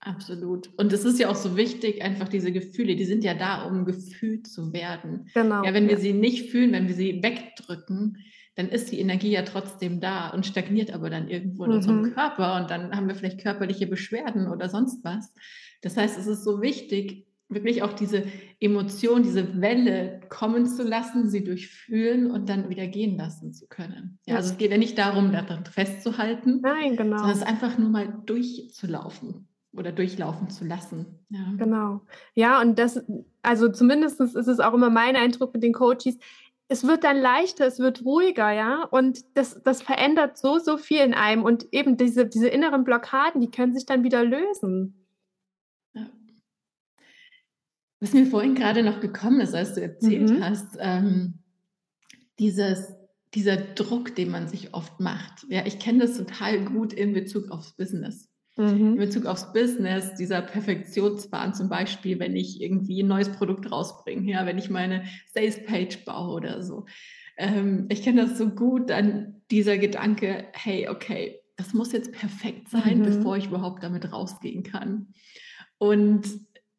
Absolut. 0.01 0.71
Und 0.77 0.93
es 0.93 1.05
ist 1.05 1.19
ja 1.19 1.29
auch 1.29 1.37
so 1.37 1.57
wichtig, 1.57 2.03
einfach 2.03 2.29
diese 2.29 2.53
Gefühle, 2.53 2.97
die 2.97 3.05
sind 3.05 3.25
ja 3.25 3.35
da, 3.35 3.65
um 3.65 3.85
gefühlt 3.85 4.47
zu 4.47 4.73
werden. 4.73 5.29
Genau. 5.35 5.65
Ja, 5.65 5.75
wenn 5.75 5.89
wir 5.89 5.99
sie 5.99 6.13
nicht 6.13 6.51
fühlen, 6.51 6.73
wenn 6.73 6.89
wir 6.89 6.95
sie 6.95 7.23
wegdrücken, 7.23 8.19
dann 8.59 8.71
ist 8.71 8.91
die 8.91 8.99
Energie 8.99 9.31
ja 9.31 9.43
trotzdem 9.43 10.01
da 10.01 10.31
und 10.31 10.45
stagniert 10.45 10.93
aber 10.93 11.11
dann 11.11 11.29
irgendwo 11.29 11.63
in 11.63 11.71
mhm. 11.71 11.77
unserem 11.77 12.13
Körper 12.13 12.57
und 12.57 12.71
dann 12.71 12.91
haben 12.91 13.07
wir 13.07 13.15
vielleicht 13.15 13.41
körperliche 13.41 13.87
Beschwerden 13.87 14.49
oder 14.49 14.69
sonst 14.69 15.05
was. 15.05 15.33
Das 15.81 15.97
heißt, 15.97 16.19
es 16.19 16.27
ist 16.27 16.43
so 16.43 16.61
wichtig, 16.61 17.29
wirklich 17.49 17.85
auch 17.85 17.93
diese 17.93 18.25
Emotion, 18.59 19.23
diese 19.23 19.61
Welle 19.61 20.23
kommen 20.29 20.67
zu 20.67 20.83
lassen, 20.83 21.31
sie 21.31 21.45
durchfühlen 21.45 22.33
und 22.33 22.49
dann 22.49 22.69
wieder 22.69 22.89
gehen 22.89 23.17
lassen 23.17 23.53
zu 23.53 23.69
können. 23.69 24.19
Ja, 24.27 24.35
also 24.35 24.51
es 24.51 24.59
geht 24.59 24.73
ja 24.73 24.77
nicht 24.77 24.99
darum, 24.99 25.31
daran 25.31 25.65
festzuhalten, 25.65 26.61
Nein, 26.61 26.97
genau. 26.97 27.19
sondern 27.19 27.37
es 27.37 27.45
einfach 27.45 27.79
nur 27.79 27.91
mal 27.91 28.13
durchzulaufen 28.27 29.47
oder 29.73 29.93
durchlaufen 29.93 30.51
zu 30.51 30.65
lassen. 30.65 31.07
Ja. 31.29 31.53
Genau. 31.57 32.01
Ja, 32.35 32.61
und 32.61 32.77
das, 32.77 33.05
also 33.43 33.69
zumindest 33.69 34.21
ist 34.21 34.35
es 34.35 34.59
auch 34.59 34.75
immer 34.75 34.91
mein 34.91 35.15
Eindruck 35.15 35.55
mit 35.55 35.63
den 35.63 35.73
Coaches, 35.73 36.19
es 36.69 36.85
wird 36.85 37.03
dann 37.05 37.19
leichter, 37.19 37.67
es 37.67 37.79
wird 37.79 38.05
ruhiger, 38.05 38.53
ja. 38.53 38.85
Und 38.85 39.25
das, 39.35 39.61
das 39.65 39.83
verändert 39.83 40.37
so, 40.37 40.59
so 40.59 40.77
viel 40.77 41.01
in 41.01 41.15
einem. 41.15 41.43
Und 41.43 41.67
eben 41.73 41.97
diese, 41.97 42.27
diese 42.27 42.49
inneren 42.49 42.85
Blockaden, 42.85 43.41
die 43.41 43.51
können 43.51 43.73
sich 43.73 43.87
dann 43.87 44.05
wieder 44.05 44.25
lösen. 44.25 45.07
Ja. 45.95 46.07
Was 48.01 48.13
mir 48.13 48.27
vorhin 48.27 48.55
gerade 48.55 48.83
noch 48.83 49.01
gekommen 49.01 49.41
ist, 49.41 49.55
als 49.55 49.75
du 49.75 49.83
erzählt 49.83 50.31
mhm. 50.31 50.45
hast, 50.45 50.77
ähm, 50.79 51.39
dieses, 52.39 52.95
dieser 53.35 53.57
Druck, 53.57 54.15
den 54.15 54.31
man 54.31 54.47
sich 54.47 54.75
oft 54.75 55.01
macht. 55.01 55.47
Ja, 55.49 55.65
ich 55.65 55.79
kenne 55.79 56.01
das 56.01 56.19
total 56.19 56.65
gut 56.65 56.93
in 56.93 57.15
Bezug 57.15 57.51
aufs 57.51 57.73
Business 57.73 58.28
mhm. 58.59 58.93
in 58.93 58.97
Bezug 58.97 59.27
aufs 59.27 59.53
Business, 59.53 60.15
dieser 60.15 60.43
Perfektionswahn 60.43 61.55
zum 61.55 61.69
Beispiel, 61.69 62.19
wenn 62.19 62.37
ich 62.37 62.61
irgendwie 62.61 63.03
ein 63.03 63.09
neues 63.09 63.31
Produkt 63.31 63.71
rausbringe, 63.71 64.31
ja, 64.31 64.47
wenn 64.47 64.59
ich 64.59 64.71
meine 64.71 65.05
Sales-Page 65.33 66.05
baue 66.05 66.35
oder 66.35 66.63
so. 66.63 66.85
Ähm, 67.37 67.87
ich 67.89 68.03
kenne 68.03 68.27
das 68.27 68.37
so 68.37 68.51
gut, 68.51 68.91
dann 68.91 69.43
dieser 69.51 69.79
Gedanke, 69.79 70.49
hey, 70.53 70.89
okay, 70.89 71.41
das 71.57 71.75
muss 71.75 71.93
jetzt 71.93 72.13
perfekt 72.13 72.69
sein, 72.69 72.99
mhm. 72.99 73.05
bevor 73.05 73.37
ich 73.37 73.47
überhaupt 73.47 73.83
damit 73.83 74.13
rausgehen 74.13 74.63
kann. 74.63 75.09
Und 75.79 76.29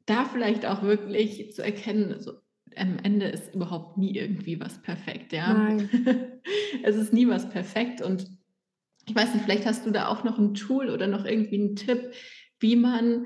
da 0.05 0.25
vielleicht 0.25 0.65
auch 0.65 0.83
wirklich 0.83 1.53
zu 1.53 1.63
erkennen, 1.63 2.19
so, 2.19 2.33
am 2.75 2.97
Ende 3.03 3.27
ist 3.27 3.53
überhaupt 3.53 3.97
nie 3.97 4.15
irgendwie 4.15 4.59
was 4.59 4.81
perfekt, 4.81 5.33
ja. 5.33 5.77
es 6.83 6.95
ist 6.95 7.13
nie 7.13 7.27
was 7.27 7.49
perfekt 7.49 8.01
und 8.01 8.38
ich 9.09 9.15
weiß 9.15 9.33
nicht, 9.33 9.43
vielleicht 9.43 9.65
hast 9.65 9.87
du 9.87 9.91
da 9.91 10.07
auch 10.07 10.23
noch 10.23 10.37
ein 10.37 10.53
Tool 10.53 10.89
oder 10.89 11.07
noch 11.07 11.25
irgendwie 11.25 11.59
einen 11.59 11.75
Tipp, 11.75 12.11
wie 12.59 12.75
man 12.75 13.25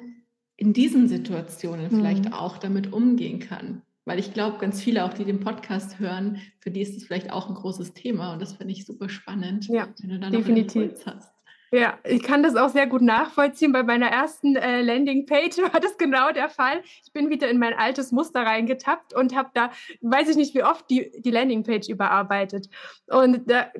in 0.55 0.71
diesen 0.71 1.09
Situationen 1.09 1.91
mhm. 1.91 1.97
vielleicht 1.97 2.33
auch 2.33 2.57
damit 2.57 2.93
umgehen 2.93 3.39
kann. 3.39 3.81
Weil 4.05 4.19
ich 4.19 4.33
glaube, 4.33 4.59
ganz 4.59 4.81
viele 4.81 5.03
auch, 5.03 5.13
die 5.13 5.25
den 5.25 5.41
Podcast 5.41 5.99
hören, 5.99 6.41
für 6.59 6.71
die 6.71 6.81
ist 6.81 6.95
es 6.95 7.05
vielleicht 7.05 7.31
auch 7.31 7.49
ein 7.49 7.55
großes 7.55 7.93
Thema 7.93 8.33
und 8.33 8.41
das 8.41 8.53
finde 8.53 8.73
ich 8.73 8.85
super 8.85 9.09
spannend, 9.09 9.67
ja, 9.67 9.89
wenn 9.99 10.09
du 10.09 10.19
da 10.19 10.29
noch 10.29 10.37
definitiv. 10.37 10.93
hast. 11.05 11.33
Ja, 11.73 11.97
ich 12.03 12.21
kann 12.21 12.43
das 12.43 12.55
auch 12.55 12.69
sehr 12.69 12.85
gut 12.85 13.01
nachvollziehen. 13.01 13.71
Bei 13.71 13.81
meiner 13.81 14.05
ersten 14.05 14.55
äh, 14.55 14.83
Landingpage 14.83 15.57
war 15.73 15.79
das 15.79 15.97
genau 15.97 16.31
der 16.31 16.47
Fall. 16.47 16.83
Ich 17.03 17.11
bin 17.11 17.31
wieder 17.31 17.49
in 17.49 17.57
mein 17.57 17.73
altes 17.73 18.11
Muster 18.11 18.41
reingetappt 18.41 19.15
und 19.15 19.35
habe 19.35 19.49
da, 19.55 19.71
weiß 20.01 20.29
ich 20.29 20.35
nicht 20.35 20.53
wie 20.53 20.61
oft, 20.61 20.87
die, 20.91 21.11
die 21.17 21.31
Landingpage 21.31 21.89
überarbeitet. 21.89 22.69
Und 23.07 23.49
da, 23.49 23.71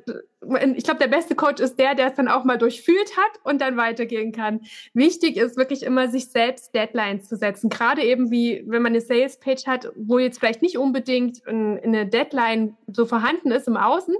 ich 0.74 0.82
glaube, 0.82 0.98
der 0.98 1.06
beste 1.06 1.36
Coach 1.36 1.62
ist 1.62 1.78
der, 1.78 1.94
der 1.94 2.08
es 2.08 2.14
dann 2.14 2.26
auch 2.26 2.42
mal 2.42 2.58
durchfühlt 2.58 3.16
hat 3.16 3.38
und 3.44 3.60
dann 3.60 3.76
weitergehen 3.76 4.32
kann. 4.32 4.62
Wichtig 4.92 5.36
ist 5.36 5.56
wirklich 5.56 5.84
immer, 5.84 6.08
sich 6.08 6.26
selbst 6.30 6.74
Deadlines 6.74 7.28
zu 7.28 7.36
setzen. 7.36 7.70
Gerade 7.70 8.02
eben 8.02 8.32
wie, 8.32 8.64
wenn 8.66 8.82
man 8.82 8.90
eine 8.90 9.02
Sales-Page 9.02 9.68
hat, 9.68 9.92
wo 9.94 10.18
jetzt 10.18 10.40
vielleicht 10.40 10.62
nicht 10.62 10.78
unbedingt 10.78 11.46
eine 11.46 12.06
Deadline 12.06 12.76
so 12.88 13.06
vorhanden 13.06 13.52
ist 13.52 13.68
im 13.68 13.76
Außen, 13.76 14.16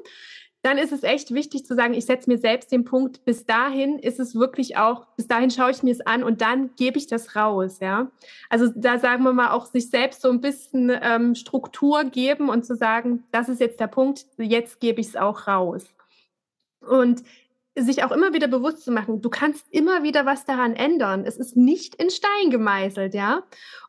dann 0.65 0.79
ist 0.79 0.93
es 0.93 1.03
echt 1.03 1.35
wichtig 1.35 1.67
zu 1.67 1.75
sagen, 1.75 1.93
ich 1.93 2.07
setze 2.07 2.31
mir 2.31 2.39
selbst 2.39 2.73
den 2.73 2.85
Punkt, 2.85 3.27
bis 3.27 3.45
dahin 3.45 3.99
ist 3.99 4.19
es 4.19 4.35
wirklich 4.35 4.79
auch, 4.79 5.07
bis 5.15 5.29
dahin 5.29 5.51
schaue 5.51 5.71
ich 5.71 5.83
mir 5.83 5.93
es 5.93 6.01
an 6.01 6.25
und 6.25 6.41
dann 6.41 6.75
gebe 6.77 6.97
ich 6.97 7.07
das 7.07 7.37
raus, 7.37 7.81
ja. 7.81 8.11
Also 8.49 8.73
da 8.75 8.99
sagen 8.99 9.25
wir 9.25 9.35
mal 9.35 9.51
auch 9.51 9.67
sich 9.67 9.91
selbst 9.91 10.23
so 10.23 10.31
ein 10.31 10.41
bisschen 10.41 10.91
ähm, 11.03 11.35
Struktur 11.35 12.05
geben 12.05 12.49
und 12.49 12.65
zu 12.65 12.77
sagen, 12.77 13.25
das 13.31 13.51
ist 13.51 13.61
jetzt 13.61 13.79
der 13.79 13.89
Punkt, 13.89 14.25
jetzt 14.39 14.81
gebe 14.81 15.03
ich 15.03 15.09
es 15.09 15.17
auch 15.17 15.47
raus. 15.47 15.85
Und 16.81 17.23
sich 17.77 18.03
auch 18.03 18.13
immer 18.13 18.33
wieder 18.33 18.49
bewusst 18.49 18.85
zu 18.85 18.91
machen, 18.91 19.21
du 19.21 19.29
kannst 19.29 19.67
immer 19.71 20.03
wieder 20.03 20.25
was 20.25 20.47
daran 20.47 20.75
ändern. 20.75 21.25
Es 21.27 21.37
ist 21.37 21.57
nicht 21.57 21.97
in 21.97 22.09
Stein 22.09 22.49
gemeißelt, 22.49 23.13
ja. 23.13 23.43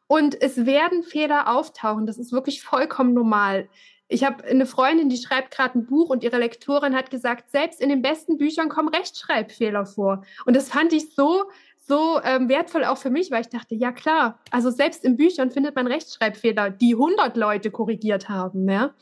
Und 0.07 0.41
es 0.41 0.65
werden 0.65 1.03
Fehler 1.03 1.55
auftauchen. 1.55 2.05
Das 2.05 2.17
ist 2.17 2.33
wirklich 2.33 2.63
vollkommen 2.63 3.13
normal. 3.13 3.69
Ich 4.07 4.23
habe 4.23 4.43
eine 4.43 4.67
Freundin, 4.67 5.09
die 5.09 5.17
schreibt 5.17 5.51
gerade 5.51 5.79
ein 5.79 5.85
Buch 5.87 6.09
und 6.09 6.23
ihre 6.23 6.37
Lektorin 6.37 6.95
hat 6.95 7.09
gesagt, 7.09 7.49
selbst 7.49 7.81
in 7.81 7.89
den 7.89 8.03
besten 8.03 8.37
Büchern 8.37 8.69
kommen 8.69 8.89
Rechtschreibfehler 8.89 9.85
vor. 9.85 10.23
Und 10.45 10.55
das 10.55 10.69
fand 10.69 10.93
ich 10.93 11.15
so, 11.15 11.45
so 11.87 12.19
ähm, 12.23 12.47
wertvoll 12.47 12.83
auch 12.83 12.97
für 12.97 13.09
mich, 13.09 13.31
weil 13.31 13.41
ich 13.41 13.49
dachte, 13.49 13.73
ja 13.75 13.91
klar, 13.91 14.39
also 14.51 14.69
selbst 14.69 15.03
in 15.03 15.17
Büchern 15.17 15.51
findet 15.51 15.75
man 15.75 15.87
Rechtschreibfehler, 15.87 16.69
die 16.69 16.93
100 16.93 17.35
Leute 17.35 17.71
korrigiert 17.71 18.29
haben. 18.29 18.69
Ja? 18.69 18.93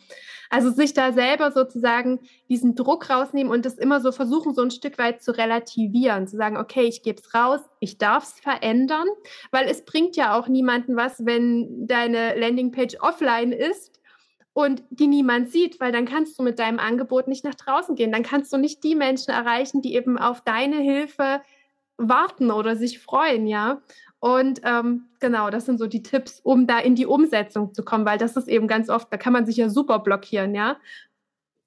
Also 0.49 0.69
sich 0.69 0.93
da 0.93 1.11
selber 1.11 1.51
sozusagen 1.51 2.19
diesen 2.47 2.75
Druck 2.75 3.09
rausnehmen 3.09 3.51
und 3.51 3.65
das 3.65 3.77
immer 3.77 3.99
so 3.99 4.11
versuchen, 4.11 4.53
so 4.53 4.61
ein 4.61 4.71
Stück 4.71 4.97
weit 4.97 5.21
zu 5.21 5.35
relativieren, 5.35 6.27
zu 6.27 6.37
sagen, 6.37 6.57
okay, 6.57 6.83
ich 6.83 7.03
gebe 7.03 7.19
es 7.19 7.33
raus, 7.33 7.59
ich 7.79 7.97
darf 7.97 8.23
es 8.23 8.39
verändern, 8.39 9.07
weil 9.51 9.67
es 9.67 9.83
bringt 9.83 10.15
ja 10.15 10.37
auch 10.37 10.47
niemanden 10.47 10.95
was, 10.95 11.25
wenn 11.25 11.87
deine 11.87 12.39
Landingpage 12.39 12.97
offline 13.01 13.51
ist 13.51 14.02
und 14.53 14.83
die 14.91 15.07
niemand 15.07 15.49
sieht, 15.51 15.79
weil 15.79 15.91
dann 15.91 16.05
kannst 16.05 16.37
du 16.37 16.43
mit 16.43 16.59
deinem 16.59 16.79
Angebot 16.79 17.27
nicht 17.27 17.43
nach 17.43 17.55
draußen 17.55 17.95
gehen. 17.95 18.11
Dann 18.11 18.23
kannst 18.23 18.53
du 18.53 18.57
nicht 18.57 18.83
die 18.83 18.95
Menschen 18.95 19.31
erreichen, 19.31 19.81
die 19.81 19.95
eben 19.95 20.17
auf 20.17 20.41
deine 20.41 20.77
Hilfe 20.77 21.41
warten 21.97 22.51
oder 22.51 22.75
sich 22.75 22.99
freuen, 22.99 23.47
ja. 23.47 23.81
Und 24.19 24.61
ähm, 24.63 25.09
genau, 25.19 25.49
das 25.49 25.65
sind 25.65 25.79
so 25.79 25.87
die 25.87 26.03
Tipps, 26.03 26.39
um 26.39 26.65
da 26.65 26.79
in 26.79 26.95
die 26.95 27.05
Umsetzung 27.05 27.73
zu 27.73 27.83
kommen, 27.83 28.05
weil 28.05 28.17
das 28.17 28.37
ist 28.37 28.47
eben 28.47 28.67
ganz 28.67 28.89
oft, 28.89 29.11
da 29.11 29.17
kann 29.17 29.33
man 29.33 29.45
sich 29.45 29.57
ja 29.57 29.69
super 29.69 29.99
blockieren, 29.99 30.55
ja. 30.55 30.77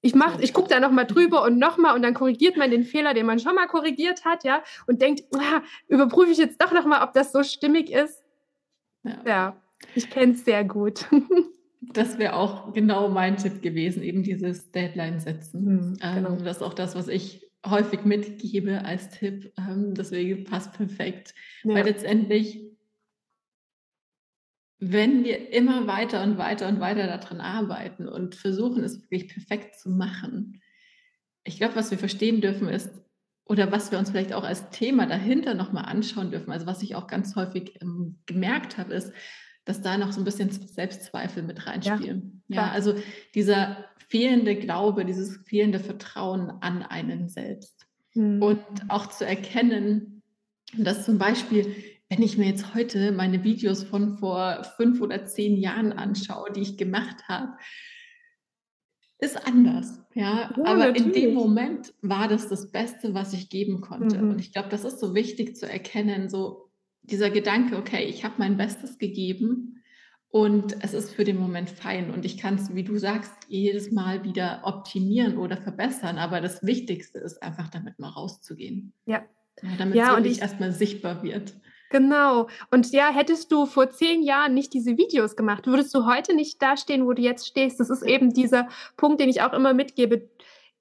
Ich 0.01 0.15
mach, 0.15 0.39
ich 0.39 0.53
gucke 0.53 0.69
da 0.69 0.79
nochmal 0.79 1.05
drüber 1.05 1.43
und 1.43 1.59
nochmal 1.59 1.93
und 1.95 2.01
dann 2.03 2.13
korrigiert 2.13 2.55
man 2.55 2.71
den 2.71 2.83
Fehler, 2.83 3.13
den 3.13 3.25
man 3.25 3.39
schon 3.39 3.55
mal 3.55 3.67
korrigiert 3.67 4.25
hat, 4.25 4.43
ja, 4.43 4.63
und 4.87 5.01
denkt, 5.01 5.23
ah, 5.35 5.61
überprüfe 5.87 6.31
ich 6.31 6.37
jetzt 6.37 6.61
doch 6.61 6.71
nochmal, 6.71 7.03
ob 7.03 7.13
das 7.13 7.31
so 7.31 7.43
stimmig 7.43 7.91
ist. 7.91 8.23
Ja, 9.03 9.17
ja 9.25 9.61
ich 9.93 10.09
kenne 10.09 10.33
es 10.33 10.45
sehr 10.45 10.63
gut. 10.63 11.05
Das 11.81 12.17
wäre 12.17 12.33
auch 12.33 12.73
genau 12.73 13.09
mein 13.09 13.37
Tipp 13.37 13.61
gewesen, 13.61 14.01
eben 14.03 14.23
dieses 14.23 14.71
Deadline 14.71 15.19
setzen. 15.19 15.63
Mhm, 15.63 15.97
genau. 15.99 16.29
ähm, 16.33 16.43
das 16.43 16.57
ist 16.57 16.63
auch 16.63 16.73
das, 16.73 16.95
was 16.95 17.07
ich 17.07 17.47
häufig 17.65 18.03
mitgebe 18.03 18.83
als 18.83 19.09
Tipp. 19.09 19.51
Ähm, 19.57 19.93
deswegen 19.93 20.43
passt 20.43 20.73
perfekt. 20.73 21.33
Ja. 21.63 21.75
Weil 21.75 21.85
letztendlich, 21.85 22.63
wenn 24.79 25.23
wir 25.23 25.53
immer 25.53 25.87
weiter 25.87 26.23
und 26.23 26.37
weiter 26.37 26.67
und 26.67 26.79
weiter 26.79 27.07
daran 27.07 27.41
arbeiten 27.41 28.07
und 28.07 28.35
versuchen, 28.35 28.83
es 28.83 29.01
wirklich 29.01 29.27
perfekt 29.27 29.79
zu 29.79 29.89
machen, 29.89 30.61
ich 31.43 31.57
glaube, 31.57 31.75
was 31.75 31.91
wir 31.91 31.97
verstehen 31.97 32.41
dürfen 32.41 32.67
ist, 32.67 32.91
oder 33.45 33.71
was 33.71 33.91
wir 33.91 33.99
uns 33.99 34.09
vielleicht 34.09 34.33
auch 34.33 34.43
als 34.43 34.69
Thema 34.71 35.05
dahinter 35.05 35.53
nochmal 35.53 35.85
anschauen 35.85 36.31
dürfen, 36.31 36.51
also 36.51 36.65
was 36.65 36.81
ich 36.81 36.95
auch 36.95 37.07
ganz 37.07 37.35
häufig 37.35 37.81
ähm, 37.81 38.19
gemerkt 38.25 38.77
habe, 38.77 38.93
ist, 38.93 39.13
dass 39.67 39.81
da 39.81 39.97
noch 39.97 40.11
so 40.11 40.21
ein 40.21 40.23
bisschen 40.23 40.49
Selbstzweifel 40.49 41.43
mit 41.43 41.67
reinspielen. 41.67 42.41
Ja, 42.47 42.67
ja, 42.67 42.71
also 42.71 42.95
dieser 43.35 43.85
fehlende 44.07 44.55
Glaube, 44.55 45.05
dieses 45.05 45.37
fehlende 45.45 45.79
Vertrauen 45.79 46.49
an 46.61 46.83
einen 46.83 47.27
selbst. 47.27 47.85
Mhm. 48.13 48.41
Und 48.41 48.65
auch 48.87 49.07
zu 49.07 49.25
erkennen, 49.25 50.23
dass 50.77 51.05
zum 51.05 51.17
Beispiel, 51.17 51.75
wenn 52.09 52.21
ich 52.21 52.37
mir 52.37 52.47
jetzt 52.47 52.73
heute 52.73 53.11
meine 53.11 53.43
Videos 53.43 53.83
von 53.83 54.17
vor 54.17 54.63
fünf 54.77 55.01
oder 55.01 55.25
zehn 55.25 55.57
Jahren 55.57 55.91
anschaue, 55.91 56.51
die 56.51 56.61
ich 56.61 56.77
gemacht 56.77 57.27
habe, 57.27 57.57
ist 59.19 59.47
anders. 59.47 59.99
Ja, 60.13 60.51
ja 60.55 60.65
aber 60.65 60.87
natürlich. 60.87 61.05
in 61.05 61.11
dem 61.11 61.33
Moment 61.33 61.93
war 62.01 62.27
das 62.27 62.47
das 62.47 62.71
Beste, 62.71 63.13
was 63.13 63.33
ich 63.33 63.49
geben 63.49 63.81
konnte. 63.81 64.19
Mhm. 64.19 64.31
Und 64.31 64.39
ich 64.39 64.53
glaube, 64.53 64.69
das 64.69 64.85
ist 64.85 64.99
so 64.99 65.15
wichtig 65.15 65.55
zu 65.57 65.69
erkennen, 65.69 66.29
so 66.29 66.66
dieser 67.09 67.29
Gedanke, 67.29 67.77
okay, 67.77 68.03
ich 68.03 68.23
habe 68.23 68.35
mein 68.37 68.57
Bestes 68.57 68.97
gegeben 68.97 69.83
und 70.29 70.83
es 70.83 70.93
ist 70.93 71.13
für 71.13 71.23
den 71.23 71.39
Moment 71.39 71.69
fein 71.69 72.11
und 72.11 72.25
ich 72.25 72.37
kann 72.37 72.55
es, 72.55 72.75
wie 72.75 72.83
du 72.83 72.97
sagst, 72.97 73.31
jedes 73.47 73.91
Mal 73.91 74.23
wieder 74.23 74.61
optimieren 74.63 75.37
oder 75.37 75.57
verbessern. 75.57 76.17
Aber 76.17 76.41
das 76.41 76.65
Wichtigste 76.65 77.19
ist 77.19 77.41
einfach, 77.41 77.69
damit 77.69 77.97
mal 77.97 78.09
rauszugehen. 78.09 78.93
Ja. 79.05 79.23
ja 79.61 79.69
damit 79.77 79.95
ja, 79.95 80.11
es 80.11 80.17
wirklich 80.17 80.41
erstmal 80.41 80.71
sichtbar 80.71 81.23
wird. 81.23 81.53
Genau. 81.89 82.47
Und 82.69 82.91
ja, 82.91 83.09
hättest 83.13 83.51
du 83.51 83.65
vor 83.65 83.89
zehn 83.89 84.21
Jahren 84.21 84.53
nicht 84.53 84.73
diese 84.73 84.97
Videos 84.97 85.35
gemacht, 85.37 85.67
würdest 85.67 85.95
du 85.95 86.05
heute 86.05 86.35
nicht 86.35 86.61
dastehen, 86.61 87.05
wo 87.05 87.13
du 87.13 87.21
jetzt 87.21 87.47
stehst. 87.47 87.79
Das 87.79 87.89
ist 87.89 88.03
eben 88.03 88.33
dieser 88.33 88.67
Punkt, 88.97 89.21
den 89.21 89.29
ich 89.29 89.41
auch 89.41 89.53
immer 89.53 89.73
mitgebe 89.73 90.29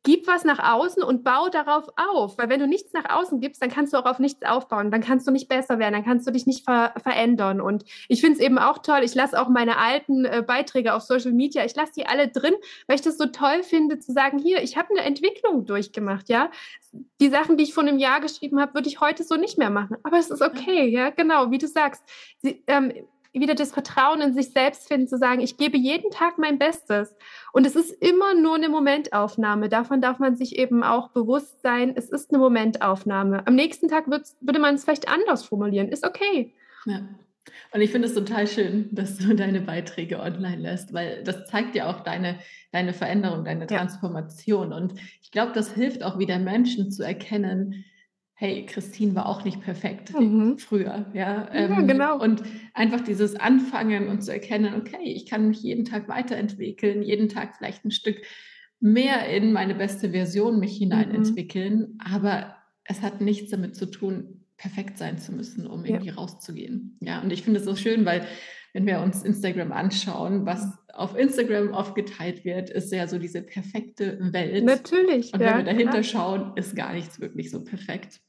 gib 0.06 0.28
was 0.28 0.44
nach 0.44 0.60
außen 0.60 1.02
und 1.02 1.24
bau 1.24 1.48
darauf 1.48 1.88
auf. 1.96 2.38
Weil 2.38 2.48
wenn 2.48 2.60
du 2.60 2.68
nichts 2.68 2.92
nach 2.92 3.10
außen 3.10 3.40
gibst, 3.40 3.60
dann 3.60 3.70
kannst 3.70 3.92
du 3.92 3.98
auch 3.98 4.04
auf 4.04 4.20
nichts 4.20 4.44
aufbauen. 4.44 4.92
Dann 4.92 5.00
kannst 5.00 5.26
du 5.26 5.32
nicht 5.32 5.48
besser 5.48 5.80
werden, 5.80 5.94
dann 5.94 6.04
kannst 6.04 6.28
du 6.28 6.30
dich 6.30 6.46
nicht 6.46 6.64
ver 6.64 6.94
verändern. 7.02 7.60
Und 7.60 7.84
ich 8.08 8.20
finde 8.20 8.38
es 8.38 8.40
eben 8.40 8.56
auch 8.56 8.78
toll. 8.78 9.00
Ich 9.02 9.16
lasse 9.16 9.38
auch 9.38 9.48
meine 9.48 9.78
alten 9.78 10.24
äh, 10.24 10.44
Beiträge 10.46 10.94
auf 10.94 11.02
Social 11.02 11.32
Media, 11.32 11.64
ich 11.64 11.74
lasse 11.74 11.92
die 11.96 12.06
alle 12.06 12.28
drin, 12.28 12.54
weil 12.86 12.94
ich 12.94 13.02
das 13.02 13.18
so 13.18 13.26
toll 13.26 13.64
finde, 13.64 13.98
zu 13.98 14.12
sagen, 14.12 14.38
hier, 14.38 14.62
ich 14.62 14.76
habe 14.76 14.90
eine 14.90 15.00
Entwicklung 15.00 15.66
durchgemacht, 15.66 16.28
ja. 16.28 16.52
Die 17.20 17.28
Sachen, 17.28 17.56
die 17.56 17.64
ich 17.64 17.74
vor 17.74 17.82
einem 17.82 17.98
Jahr 17.98 18.20
geschrieben 18.20 18.60
habe, 18.60 18.74
würde 18.74 18.88
ich 18.88 19.00
heute 19.00 19.24
so 19.24 19.34
nicht 19.34 19.58
mehr 19.58 19.70
machen. 19.70 19.96
Aber 20.04 20.18
es 20.18 20.30
ist 20.30 20.40
okay, 20.40 20.86
ja, 20.88 21.10
genau, 21.10 21.50
wie 21.50 21.58
du 21.58 21.66
sagst. 21.66 22.04
Sie, 22.38 22.62
ähm, 22.68 22.92
wieder 23.32 23.54
das 23.54 23.72
Vertrauen 23.72 24.20
in 24.20 24.34
sich 24.34 24.50
selbst 24.50 24.88
finden, 24.88 25.08
zu 25.08 25.18
sagen, 25.18 25.40
ich 25.40 25.56
gebe 25.56 25.76
jeden 25.76 26.10
Tag 26.10 26.38
mein 26.38 26.58
Bestes. 26.58 27.14
Und 27.52 27.66
es 27.66 27.76
ist 27.76 27.90
immer 28.02 28.34
nur 28.34 28.54
eine 28.54 28.68
Momentaufnahme. 28.68 29.68
Davon 29.68 30.00
darf 30.00 30.18
man 30.18 30.36
sich 30.36 30.58
eben 30.58 30.82
auch 30.82 31.10
bewusst 31.10 31.62
sein, 31.62 31.92
es 31.96 32.08
ist 32.08 32.30
eine 32.30 32.38
Momentaufnahme. 32.38 33.46
Am 33.46 33.54
nächsten 33.54 33.88
Tag 33.88 34.06
würde 34.08 34.58
man 34.58 34.74
es 34.74 34.84
vielleicht 34.84 35.08
anders 35.08 35.44
formulieren. 35.44 35.88
Ist 35.88 36.06
okay. 36.06 36.54
Ja. 36.86 37.08
Und 37.72 37.80
ich 37.80 37.90
finde 37.90 38.08
es 38.08 38.14
total 38.14 38.46
schön, 38.46 38.88
dass 38.92 39.18
du 39.18 39.34
deine 39.34 39.60
Beiträge 39.60 40.20
online 40.20 40.56
lässt, 40.56 40.92
weil 40.92 41.22
das 41.22 41.46
zeigt 41.46 41.74
ja 41.74 41.88
auch 41.88 42.00
deine, 42.00 42.38
deine 42.72 42.92
Veränderung, 42.92 43.44
deine 43.44 43.66
Transformation. 43.66 44.70
Ja. 44.70 44.76
Und 44.76 44.94
ich 45.22 45.30
glaube, 45.30 45.52
das 45.52 45.72
hilft 45.72 46.02
auch 46.02 46.18
wieder 46.18 46.38
Menschen 46.38 46.90
zu 46.90 47.02
erkennen, 47.02 47.84
hey, 48.38 48.66
Christine 48.66 49.14
war 49.14 49.26
auch 49.26 49.44
nicht 49.44 49.62
perfekt 49.62 50.12
mhm. 50.12 50.58
früher. 50.58 51.06
Ja, 51.14 51.48
ähm, 51.52 51.72
ja, 51.72 51.80
genau. 51.80 52.20
Und 52.20 52.42
einfach 52.74 53.00
dieses 53.00 53.34
Anfangen 53.34 54.08
und 54.08 54.22
zu 54.22 54.30
erkennen, 54.30 54.74
okay, 54.78 55.02
ich 55.02 55.24
kann 55.24 55.48
mich 55.48 55.62
jeden 55.62 55.86
Tag 55.86 56.06
weiterentwickeln, 56.06 57.02
jeden 57.02 57.30
Tag 57.30 57.56
vielleicht 57.56 57.84
ein 57.86 57.90
Stück 57.90 58.20
mehr 58.78 59.26
in 59.34 59.52
meine 59.52 59.74
beste 59.74 60.10
Version 60.10 60.60
mich 60.60 60.76
hineinentwickeln, 60.76 61.78
mhm. 61.78 61.98
aber 61.98 62.56
es 62.84 63.00
hat 63.00 63.22
nichts 63.22 63.50
damit 63.50 63.74
zu 63.74 63.86
tun, 63.86 64.44
perfekt 64.58 64.98
sein 64.98 65.18
zu 65.18 65.32
müssen, 65.32 65.66
um 65.66 65.86
irgendwie 65.86 66.08
ja. 66.08 66.14
rauszugehen. 66.14 66.98
Ja, 67.00 67.22
und 67.22 67.32
ich 67.32 67.42
finde 67.42 67.60
es 67.60 67.66
so 67.66 67.74
schön, 67.74 68.04
weil 68.04 68.26
wenn 68.76 68.86
wir 68.86 69.00
uns 69.00 69.22
Instagram 69.22 69.72
anschauen, 69.72 70.44
was 70.44 70.68
auf 70.92 71.16
Instagram 71.16 71.72
oft 71.72 71.94
geteilt 71.94 72.44
wird, 72.44 72.68
ist 72.68 72.92
ja 72.92 73.08
so 73.08 73.18
diese 73.18 73.40
perfekte 73.40 74.18
Welt. 74.34 74.64
Natürlich. 74.64 75.32
Und 75.32 75.40
wenn 75.40 75.48
ja, 75.48 75.56
wir 75.56 75.64
dahinter 75.64 75.96
ja. 75.96 76.02
schauen, 76.02 76.52
ist 76.56 76.76
gar 76.76 76.92
nichts 76.92 77.18
wirklich 77.18 77.50
so 77.50 77.64
perfekt. 77.64 78.20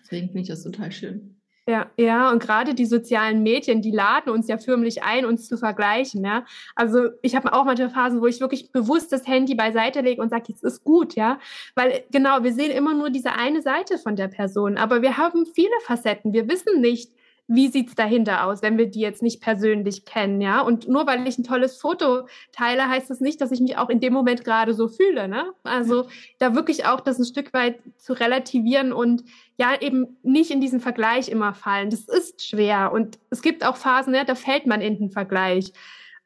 Deswegen 0.00 0.26
finde 0.26 0.40
ich 0.40 0.48
das 0.48 0.64
total 0.64 0.90
schön. 0.90 1.36
Ja, 1.68 1.92
ja, 1.96 2.32
und 2.32 2.42
gerade 2.42 2.74
die 2.74 2.86
sozialen 2.86 3.44
Medien, 3.44 3.80
die 3.80 3.92
laden 3.92 4.32
uns 4.32 4.48
ja 4.48 4.58
förmlich 4.58 5.04
ein, 5.04 5.24
uns 5.24 5.46
zu 5.46 5.56
vergleichen. 5.56 6.24
Ja? 6.24 6.44
Also 6.74 7.10
ich 7.22 7.36
habe 7.36 7.52
auch 7.52 7.64
manche 7.64 7.88
Phasen, 7.88 8.20
wo 8.20 8.26
ich 8.26 8.40
wirklich 8.40 8.72
bewusst 8.72 9.12
das 9.12 9.28
Handy 9.28 9.54
beiseite 9.54 10.00
lege 10.00 10.20
und 10.20 10.30
sage, 10.30 10.46
jetzt 10.48 10.64
ist 10.64 10.82
gut, 10.82 11.14
ja. 11.14 11.38
Weil 11.76 12.02
genau, 12.10 12.42
wir 12.42 12.52
sehen 12.52 12.72
immer 12.72 12.94
nur 12.94 13.10
diese 13.10 13.34
eine 13.34 13.62
Seite 13.62 13.98
von 13.98 14.16
der 14.16 14.26
Person, 14.26 14.76
aber 14.76 15.02
wir 15.02 15.18
haben 15.18 15.46
viele 15.46 15.78
Facetten. 15.84 16.32
Wir 16.32 16.48
wissen 16.48 16.80
nicht, 16.80 17.12
wie 17.50 17.68
sieht's 17.68 17.94
dahinter 17.94 18.44
aus, 18.44 18.60
wenn 18.60 18.76
wir 18.76 18.86
die 18.90 19.00
jetzt 19.00 19.22
nicht 19.22 19.40
persönlich 19.40 20.04
kennen, 20.04 20.42
ja? 20.42 20.60
Und 20.60 20.86
nur 20.86 21.06
weil 21.06 21.26
ich 21.26 21.38
ein 21.38 21.44
tolles 21.44 21.78
Foto 21.78 22.28
teile, 22.52 22.88
heißt 22.88 23.08
das 23.08 23.20
nicht, 23.20 23.40
dass 23.40 23.50
ich 23.50 23.60
mich 23.60 23.78
auch 23.78 23.88
in 23.88 24.00
dem 24.00 24.12
Moment 24.12 24.44
gerade 24.44 24.74
so 24.74 24.86
fühle, 24.86 25.28
ne? 25.28 25.46
Also 25.64 26.06
da 26.38 26.54
wirklich 26.54 26.84
auch 26.84 27.00
das 27.00 27.18
ein 27.18 27.24
Stück 27.24 27.54
weit 27.54 27.80
zu 27.96 28.12
relativieren 28.12 28.92
und 28.92 29.24
ja 29.56 29.70
eben 29.80 30.18
nicht 30.22 30.50
in 30.50 30.60
diesen 30.60 30.80
Vergleich 30.80 31.30
immer 31.30 31.54
fallen. 31.54 31.88
Das 31.88 32.00
ist 32.00 32.46
schwer 32.46 32.92
und 32.92 33.18
es 33.30 33.40
gibt 33.40 33.64
auch 33.64 33.76
Phasen, 33.76 34.14
ja, 34.14 34.24
da 34.24 34.34
fällt 34.34 34.66
man 34.66 34.82
in 34.82 34.98
den 34.98 35.10
Vergleich. 35.10 35.72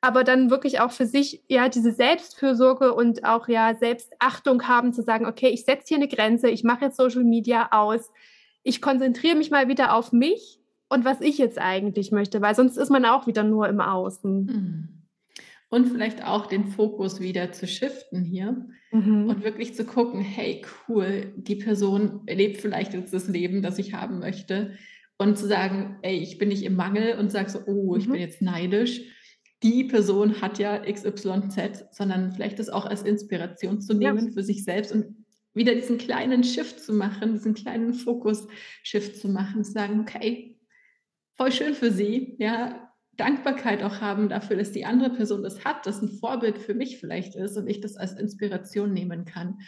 Aber 0.01 0.25
dann 0.25 0.51
wirklich 0.51 0.81
auch 0.81 0.91
für 0.91 1.07
sich 1.07 1.41
ja 1.47 1.69
diese 1.69 1.93
Selbstfürsorge 1.93 2.93
und 2.93 3.25
auch 3.25 3.47
ja 3.47 3.75
Selbstachtung 3.77 4.67
haben, 4.67 4.93
zu 4.93 5.03
sagen, 5.03 5.27
okay, 5.27 5.51
ich 5.51 5.65
setze 5.65 5.87
hier 5.87 5.99
eine 5.99 6.09
Grenze, 6.09 6.51
ich 6.51 6.65
mache 6.65 6.87
jetzt 6.87 6.97
Social 6.97 7.23
Media 7.23 7.69
aus, 7.71 8.11
ich 8.65 8.83
konzentriere 8.83 9.37
mich 9.37 9.53
mal 9.53 9.69
wieder 9.69 9.95
auf 9.95 10.11
mich 10.11 10.59
und 10.93 11.05
was 11.05 11.21
ich 11.21 11.39
jetzt 11.39 11.59
eigentlich 11.59 12.13
möchte, 12.13 12.41
weil 12.43 12.55
sonst 12.55 12.77
ist 12.77 12.91
man 12.91 13.05
auch 13.05 13.27
wieder 13.27 13.43
nur 13.43 13.69
im 13.69 13.81
Außen. 13.81 14.45
Mhm. 14.45 14.89
Und 15.69 15.89
vielleicht 15.89 16.23
auch 16.23 16.47
den 16.47 16.67
Fokus 16.67 17.21
wieder 17.21 17.51
zu 17.53 17.67
shiften 17.67 18.25
hier 18.25 18.67
mhm. 18.91 19.27
und 19.31 19.43
wirklich 19.43 19.75
zu 19.75 19.87
gucken, 19.87 20.21
hey, 20.21 20.63
cool, 20.87 21.33
die 21.37 21.57
Person 21.57 22.21
lebt 22.29 22.59
vielleicht 22.59 22.93
jetzt 22.93 23.15
das 23.15 23.27
Leben, 23.27 23.63
das 23.63 23.79
ich 23.79 23.95
haben 23.95 24.19
möchte. 24.19 24.77
Und 25.17 25.39
zu 25.39 25.47
sagen, 25.47 25.99
ey, 26.03 26.19
ich 26.19 26.37
bin 26.37 26.51
nicht 26.51 26.65
im 26.65 26.77
Mangel 26.77 27.19
und 27.19 27.33
sag 27.33 27.49
so, 27.49 27.61
oh, 27.67 27.97
ich 27.97 28.07
mhm. 28.07 28.13
bin 28.13 28.21
jetzt 28.21 28.43
neidisch. 28.43 29.01
Die 29.63 29.85
Person 29.85 30.43
hat 30.43 30.59
ja 30.59 30.79
XYZ, 30.79 31.87
sondern 31.93 32.33
vielleicht 32.33 32.59
das 32.59 32.69
auch 32.69 32.85
als 32.85 33.03
Inspiration 33.03 33.81
zu 33.81 33.95
nehmen 33.95 34.27
ja. 34.27 34.33
für 34.33 34.43
sich 34.43 34.65
selbst 34.65 34.93
und 34.93 35.25
wieder 35.55 35.75
diesen 35.75 35.99
kleinen 35.99 36.45
Shift 36.45 36.81
zu 36.81 36.93
machen, 36.93 37.35
diesen 37.35 37.55
kleinen 37.55 37.95
Fokus-Shift 37.95 39.17
zu 39.17 39.29
machen, 39.29 39.65
zu 39.65 39.73
sagen, 39.73 40.01
okay, 40.01 40.52
voll 41.37 41.53
schön 41.53 41.75
für 41.75 41.91
sie, 41.91 42.37
ja, 42.39 42.89
Dankbarkeit 43.17 43.83
auch 43.83 44.01
haben 44.01 44.29
dafür, 44.29 44.57
dass 44.57 44.73
die 44.73 44.87
andere 44.87 45.11
Person 45.11 45.43
das 45.43 45.65
hat, 45.65 45.87
das 45.87 46.01
ein 46.01 46.09
Vorbild 46.09 46.59
für 46.59 46.75
mich 46.75 46.99
vielleicht 46.99 47.35
ist 47.35 47.57
und 47.57 47.69
ich 47.69 47.81
das 47.81 47.97
als 47.97 48.19
Inspiration 48.19 48.93
nehmen 48.93 49.25
kann 49.25 49.59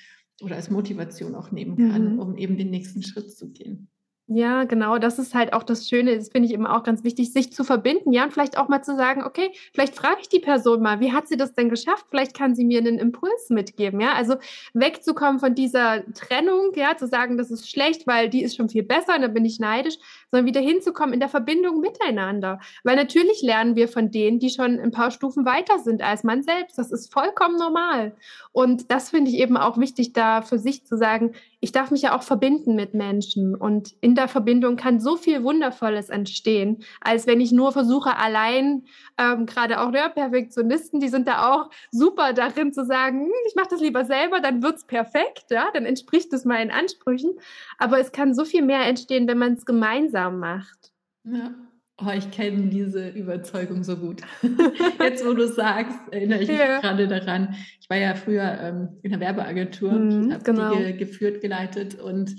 oder 0.42 0.57
als 0.57 0.70
Motivation 0.70 1.35
auch 1.35 1.50
nehmen 1.50 1.90
kann, 1.90 2.14
mhm. 2.14 2.18
um 2.18 2.37
eben 2.37 2.57
den 2.57 2.70
nächsten 2.70 3.03
Schritt 3.03 3.37
zu 3.37 3.53
gehen. 3.53 3.90
Ja, 4.27 4.64
genau. 4.64 4.96
Das 4.96 5.18
ist 5.18 5.35
halt 5.35 5.53
auch 5.53 5.62
das 5.62 5.87
Schöne. 5.87 6.16
Das 6.16 6.31
finde 6.31 6.48
ich 6.48 6.55
immer 6.55 6.74
auch 6.74 6.83
ganz 6.83 7.05
wichtig, 7.05 7.31
sich 7.31 7.53
zu 7.53 7.62
verbinden. 7.62 8.11
Ja, 8.11 8.24
und 8.24 8.33
vielleicht 8.33 8.57
auch 8.57 8.68
mal 8.68 8.81
zu 8.81 8.96
sagen, 8.96 9.22
okay, 9.22 9.50
vielleicht 9.74 9.94
frage 9.94 10.16
ich 10.22 10.31
die 10.31 10.40
Person 10.40 10.81
mal, 10.81 11.00
wie 11.00 11.12
hat 11.12 11.29
sie 11.29 11.37
das 11.37 11.53
denn 11.53 11.68
geschafft? 11.68 12.07
Vielleicht 12.09 12.35
kann 12.35 12.55
sie 12.55 12.64
mir 12.64 12.79
einen 12.79 12.98
Impuls 12.98 13.50
mitgeben. 13.50 14.00
Ja, 14.00 14.14
also 14.14 14.37
wegzukommen 14.72 15.40
von 15.40 15.55
dieser 15.55 16.11
Trennung, 16.14 16.72
ja, 16.74 16.96
zu 16.96 17.07
sagen, 17.07 17.37
das 17.37 17.50
ist 17.50 17.68
schlecht, 17.68 18.07
weil 18.07 18.31
die 18.31 18.42
ist 18.42 18.57
schon 18.57 18.70
viel 18.70 18.83
besser 18.83 19.14
und 19.14 19.20
dann 19.20 19.35
bin 19.35 19.44
ich 19.44 19.59
neidisch, 19.59 19.96
sondern 20.35 20.47
wieder 20.47 20.61
hinzukommen 20.61 21.14
in 21.14 21.20
der 21.20 21.29
Verbindung 21.29 21.79
miteinander. 21.79 22.59
Weil 22.83 22.97
natürlich 22.97 23.40
lernen 23.40 23.77
wir 23.77 23.87
von 23.87 24.11
denen, 24.11 24.40
die 24.40 24.51
schon 24.51 24.81
ein 24.81 24.90
paar 24.90 25.12
Stufen 25.12 25.44
weiter 25.44 25.79
sind 25.79 26.03
als 26.03 26.25
man 26.25 26.42
selbst. 26.42 26.77
Das 26.77 26.90
ist 26.90 27.12
vollkommen 27.12 27.57
normal. 27.57 28.16
Und 28.51 28.90
das 28.90 29.11
finde 29.11 29.31
ich 29.31 29.38
eben 29.38 29.57
auch 29.57 29.79
wichtig, 29.79 30.12
da 30.12 30.42
für 30.42 30.59
sich 30.59 30.85
zu 30.87 30.97
sagen, 30.97 31.35
ich 31.61 31.73
darf 31.73 31.90
mich 31.90 32.03
ja 32.03 32.16
auch 32.16 32.23
verbinden 32.23 32.75
mit 32.75 32.92
Menschen 32.92 33.55
und 33.55 33.94
in 34.03 34.14
der 34.14 34.29
Verbindung 34.29 34.77
kann 34.77 35.01
so 35.01 35.16
viel 35.16 35.42
Wundervolles 35.42 36.11
entstehen, 36.11 36.85
als 37.01 37.27
wenn 37.27 37.40
ich 37.40 37.53
nur 37.53 37.73
versuche, 37.73 38.18
allein, 38.18 38.85
ähm, 39.16 39.47
gerade 39.47 39.81
auch 39.81 39.90
ja, 39.94 40.11
Perfektionisten, 40.11 41.01
die 41.01 41.09
sind 41.09 41.27
da 41.27 41.55
auch 41.55 41.70
super 41.90 42.35
darin 42.35 42.75
zu 42.75 42.85
sagen, 42.85 43.23
hm, 43.23 43.33
ich 43.49 43.55
mache 43.55 43.68
das 43.70 43.81
lieber 43.81 44.05
selber, 44.05 44.40
dann 44.40 44.62
wird's 44.62 44.85
perfekt, 44.85 45.47
ja, 45.51 45.68
dann 45.73 45.87
entspricht 45.87 46.33
es 46.35 46.44
meinen 46.44 46.70
Ansprüchen. 46.70 47.31
Aber 47.79 47.99
es 47.99 48.12
kann 48.12 48.35
so 48.35 48.44
viel 48.44 48.62
mehr 48.62 48.87
entstehen, 48.87 49.27
wenn 49.27 49.38
man 49.38 49.55
es 49.55 49.64
gemeinsam 49.64 50.24
macht. 50.31 50.93
Ja. 51.25 51.55
Oh, 52.03 52.11
ich 52.11 52.31
kenne 52.33 52.71
diese 52.71 53.09
Überzeugung 53.11 53.85
so 53.85 53.97
gut. 53.97 54.23
Jetzt, 55.01 55.25
wo 55.25 55.33
du 55.33 55.47
sagst, 55.47 55.97
erinnere 56.11 56.43
ich 56.43 56.49
ja. 56.49 56.55
mich 56.55 56.81
gerade 56.83 57.07
daran. 57.07 57.55
Ich 57.81 57.89
war 57.89 57.97
ja 57.97 58.17
früher 58.17 58.59
ähm, 58.61 58.89
in 59.03 59.13
der 59.13 59.21
Werbeagentur, 59.21 59.93
mhm, 59.93 60.33
habe 60.33 60.43
genau. 60.43 60.75
die 60.75 60.83
ge 60.83 60.93
geführt, 60.95 61.41
geleitet 61.41 61.95
und 61.95 62.35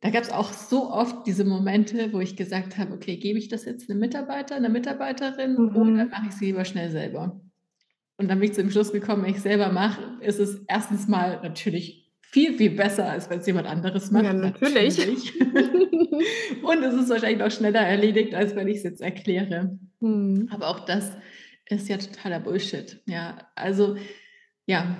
da 0.00 0.10
gab 0.10 0.22
es 0.22 0.30
auch 0.30 0.52
so 0.52 0.92
oft 0.92 1.26
diese 1.26 1.44
Momente, 1.44 2.12
wo 2.12 2.20
ich 2.20 2.36
gesagt 2.36 2.78
habe, 2.78 2.92
okay, 2.92 3.16
gebe 3.16 3.38
ich 3.38 3.48
das 3.48 3.64
jetzt 3.64 3.90
einem 3.90 3.98
Mitarbeiter, 3.98 4.54
einer 4.54 4.68
Mitarbeiterin 4.68 5.54
mhm. 5.54 5.76
oder 5.76 6.04
mache 6.06 6.26
ich 6.28 6.34
es 6.34 6.40
lieber 6.40 6.64
schnell 6.64 6.90
selber? 6.90 7.40
Und 8.16 8.28
dann 8.28 8.38
bin 8.38 8.48
ich 8.48 8.54
zu 8.54 8.62
dem 8.62 8.70
Schluss 8.70 8.92
gekommen, 8.92 9.22
wenn 9.22 9.30
ich 9.30 9.38
es 9.38 9.42
selber 9.44 9.72
mache, 9.72 10.02
ist 10.20 10.40
es 10.40 10.62
erstens 10.68 11.08
mal 11.08 11.40
natürlich 11.42 11.97
viel, 12.30 12.56
viel 12.56 12.70
besser, 12.70 13.10
als 13.10 13.30
wenn 13.30 13.40
es 13.40 13.46
jemand 13.46 13.66
anderes 13.66 14.10
macht. 14.10 14.24
Ja, 14.24 14.32
natürlich. 14.32 14.98
natürlich. 14.98 15.40
und 16.62 16.82
es 16.82 16.94
ist 16.94 17.08
wahrscheinlich 17.08 17.38
noch 17.38 17.50
schneller 17.50 17.80
erledigt, 17.80 18.34
als 18.34 18.54
wenn 18.54 18.68
ich 18.68 18.78
es 18.78 18.82
jetzt 18.82 19.00
erkläre. 19.00 19.78
Hm. 20.00 20.48
Aber 20.50 20.68
auch 20.68 20.80
das 20.80 21.12
ist 21.66 21.88
ja 21.88 21.96
totaler 21.96 22.40
Bullshit. 22.40 23.02
Ja, 23.06 23.48
also 23.54 23.96
ja, 24.66 24.98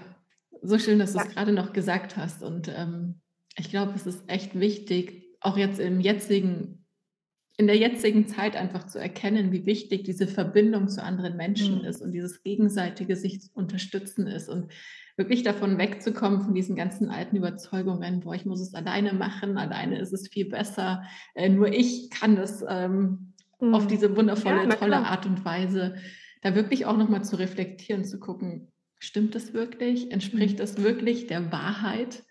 so 0.62 0.78
schön, 0.78 0.98
dass 0.98 1.12
du 1.12 1.18
es 1.18 1.28
gerade 1.28 1.52
noch 1.52 1.72
gesagt 1.72 2.16
hast. 2.16 2.42
Und 2.42 2.68
ähm, 2.68 3.20
ich 3.58 3.70
glaube, 3.70 3.92
es 3.94 4.06
ist 4.06 4.28
echt 4.28 4.58
wichtig, 4.58 5.26
auch 5.40 5.58
jetzt 5.58 5.80
im 5.80 6.00
jetzigen, 6.00 6.86
in 7.58 7.66
der 7.66 7.76
jetzigen 7.76 8.28
Zeit 8.28 8.54
einfach 8.54 8.86
zu 8.86 9.00
erkennen, 9.00 9.50
wie 9.50 9.66
wichtig 9.66 10.04
diese 10.04 10.28
Verbindung 10.28 10.88
zu 10.88 11.02
anderen 11.02 11.36
Menschen 11.36 11.80
mhm. 11.80 11.84
ist 11.84 12.00
und 12.00 12.12
dieses 12.12 12.44
gegenseitige 12.44 13.16
sich 13.16 13.40
unterstützen 13.52 14.28
ist. 14.28 14.48
Und 14.48 14.72
wirklich 15.16 15.42
davon 15.42 15.76
wegzukommen, 15.76 16.40
von 16.40 16.54
diesen 16.54 16.76
ganzen 16.76 17.10
alten 17.10 17.36
Überzeugungen, 17.36 18.20
boah, 18.20 18.36
ich 18.36 18.46
muss 18.46 18.60
es 18.60 18.74
alleine 18.74 19.12
machen, 19.12 19.58
alleine 19.58 19.98
ist 19.98 20.12
es 20.12 20.28
viel 20.28 20.48
besser, 20.48 21.02
äh, 21.34 21.48
nur 21.48 21.72
ich 21.72 22.10
kann 22.10 22.36
das 22.36 22.64
ähm, 22.66 23.34
mhm. 23.60 23.74
auf 23.74 23.88
diese 23.88 24.16
wundervolle, 24.16 24.68
ja, 24.68 24.76
tolle 24.76 24.98
Art 24.98 25.26
und 25.26 25.44
Weise, 25.44 25.96
da 26.42 26.54
wirklich 26.54 26.86
auch 26.86 26.96
nochmal 26.96 27.24
zu 27.24 27.36
reflektieren, 27.36 28.04
zu 28.04 28.20
gucken, 28.20 28.68
stimmt 29.00 29.34
das 29.34 29.52
wirklich? 29.52 30.12
Entspricht 30.12 30.54
mhm. 30.54 30.58
das 30.58 30.80
wirklich 30.80 31.26
der 31.26 31.50
Wahrheit? 31.50 32.22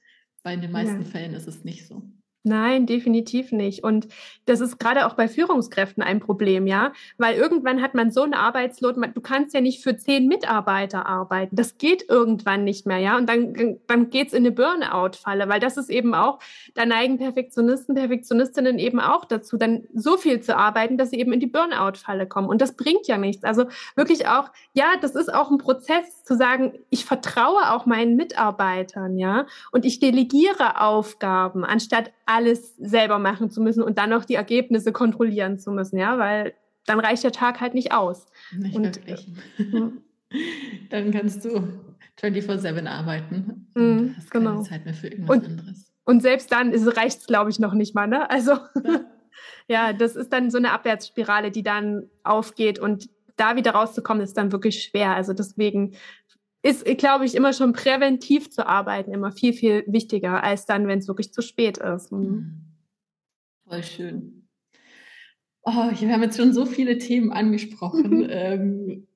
Weil 0.44 0.56
in 0.56 0.62
den 0.62 0.72
meisten 0.72 1.02
ja. 1.02 1.08
Fällen 1.08 1.34
ist 1.34 1.50
es 1.50 1.66
nicht 1.66 1.86
so. 1.86 2.04
Nein, 2.48 2.86
definitiv 2.86 3.52
nicht. 3.52 3.84
Und 3.84 4.08
das 4.46 4.62
ist 4.62 4.80
gerade 4.80 5.06
auch 5.06 5.16
bei 5.16 5.28
Führungskräften 5.28 6.02
ein 6.02 6.22
Problem, 6.22 6.66
ja, 6.66 6.94
weil 7.18 7.36
irgendwann 7.36 7.82
hat 7.82 7.94
man 7.94 8.10
so 8.10 8.24
eine 8.24 8.38
Arbeitslot, 8.38 8.96
du 8.96 9.22
kannst 9.22 9.54
ja 9.54 9.60
nicht 9.60 9.84
für 9.84 9.98
zehn 9.98 10.28
Mitarbeiter 10.28 11.06
arbeiten. 11.06 11.56
Das 11.56 11.78
geht 11.78 12.10
irgendwann 12.10 12.64
nicht 12.64 12.86
mehr, 12.86 13.00
ja. 13.00 13.18
Und 13.18 13.28
dann, 13.28 13.80
dann 13.88 14.10
geht's 14.10 14.32
in 14.32 14.46
eine 14.46 14.52
Burnout-Falle, 14.52 15.50
weil 15.50 15.60
das 15.60 15.76
ist 15.76 15.90
eben 15.90 16.16
auch, 16.16 16.40
da 16.74 16.86
neigen 16.86 17.18
Perfektionisten, 17.18 17.96
Perfektionistinnen 17.96 18.80
eben 18.80 19.02
auch 19.02 19.26
dazu, 19.26 19.58
dann 19.58 19.84
so 19.94 20.16
viel 20.16 20.40
zu 20.40 20.56
arbeiten, 20.56 20.98
dass 20.98 21.10
sie 21.10 21.20
eben 21.20 21.34
in 21.34 21.42
die 21.42 21.48
Burnout-Falle 21.48 22.28
kommen. 22.28 22.48
Und 22.48 22.62
das 22.62 22.78
bringt 22.78 23.08
ja 23.08 23.18
nichts. 23.18 23.44
Also 23.44 23.66
wirklich 23.98 24.28
auch, 24.28 24.52
ja, 24.74 24.94
das 25.02 25.16
ist 25.16 25.34
auch 25.34 25.52
ein 25.52 25.58
Prozess 25.58 26.17
zu 26.28 26.36
sagen, 26.36 26.74
ich 26.90 27.06
vertraue 27.06 27.72
auch 27.72 27.86
meinen 27.86 28.18
Mitarbeitern, 28.18 29.18
ja, 29.18 29.48
und 29.72 29.86
ich 29.86 30.00
delegiere 30.00 30.82
Aufgaben, 30.82 31.64
anstatt 31.64 32.12
alles 32.26 32.76
selber 32.76 33.18
machen 33.18 33.50
zu 33.50 33.62
müssen 33.62 33.82
und 33.82 33.98
dann 33.98 34.10
noch 34.10 34.26
die 34.26 34.36
Ergebnisse 34.36 34.92
kontrollieren 34.92 35.58
zu 35.58 35.72
müssen, 35.72 35.98
ja, 35.98 36.20
weil 36.20 36.54
dann 36.86 37.00
reicht 37.00 37.24
der 37.24 37.32
Tag 37.32 37.62
halt 37.62 37.74
nicht 37.74 37.94
aus. 37.94 38.26
Nicht 38.52 38.76
und, 38.76 38.84
wirklich. 38.84 39.30
Äh, 39.58 40.34
dann 40.90 41.12
kannst 41.12 41.46
du 41.46 41.64
24-7 42.20 42.86
arbeiten 42.88 43.68
und 43.74 44.08
mm, 44.12 44.16
hast 44.18 44.30
keine 44.30 44.50
genau. 44.50 44.62
Zeit 44.64 44.84
mehr 44.84 44.94
für 44.94 45.08
irgendwas 45.08 45.38
und, 45.38 45.46
anderes. 45.46 45.94
Und 46.04 46.22
selbst 46.22 46.52
dann 46.52 46.74
reicht 46.74 47.20
es, 47.20 47.28
glaube 47.28 47.52
ich, 47.52 47.60
noch 47.60 47.74
nicht 47.74 47.96
mal. 47.96 48.08
Ne? 48.08 48.30
Also 48.30 48.52
ja. 48.52 49.00
ja, 49.70 49.94
das 49.94 50.18
ist 50.18 50.34
dann 50.34 50.52
so 50.52 50.58
eine 50.58 50.74
Abwärtsspirale, 50.74 51.52
die 51.52 51.64
dann 51.64 52.10
aufgeht 52.24 52.80
und 52.80 53.10
da 53.38 53.56
wieder 53.56 53.72
rauszukommen, 53.72 54.24
ist 54.24 54.36
dann 54.36 54.52
wirklich 54.52 54.84
schwer. 54.84 55.12
Also 55.16 55.34
deswegen 55.34 55.96
ist, 56.68 56.86
glaube 56.98 57.26
ich, 57.26 57.36
immer 57.36 57.54
schon 57.54 57.72
präventiv 57.72 58.50
zu 58.50 58.68
arbeiten, 58.68 59.14
immer 59.14 59.32
viel, 59.32 59.54
viel 59.54 59.84
wichtiger, 59.88 60.44
als 60.44 60.66
dann, 60.66 60.88
wenn 60.88 61.00
es 61.00 61.08
wirklich 61.08 61.34
zu 61.34 61.42
spät 61.42 61.78
ist. 61.78 62.12
Mhm. 62.12 62.20
mhm. 62.20 62.64
Voll 63.70 63.84
schön. 63.84 64.48
Oh, 65.64 65.92
wir 66.00 66.14
haben 66.14 66.24
jetzt 66.24 66.38
schon 66.38 66.54
so 66.54 66.66
viele 66.66 66.98
Themen 66.98 67.32
angesprochen. 67.32 68.26
ähm, 68.30 69.08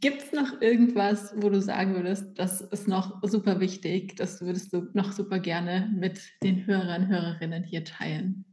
Gibt 0.00 0.22
es 0.22 0.32
noch 0.32 0.60
irgendwas, 0.60 1.34
wo 1.36 1.48
du 1.48 1.60
sagen 1.60 1.94
würdest, 1.94 2.38
das 2.38 2.60
ist 2.60 2.86
noch 2.86 3.22
super 3.22 3.60
wichtig, 3.60 4.14
das 4.16 4.42
würdest 4.42 4.72
du 4.72 4.88
noch 4.92 5.12
super 5.12 5.38
gerne 5.38 5.90
mit 5.96 6.20
den 6.42 6.66
Hörern, 6.66 7.08
Hörerinnen 7.08 7.64
hier 7.64 7.82
teilen? 7.82 8.44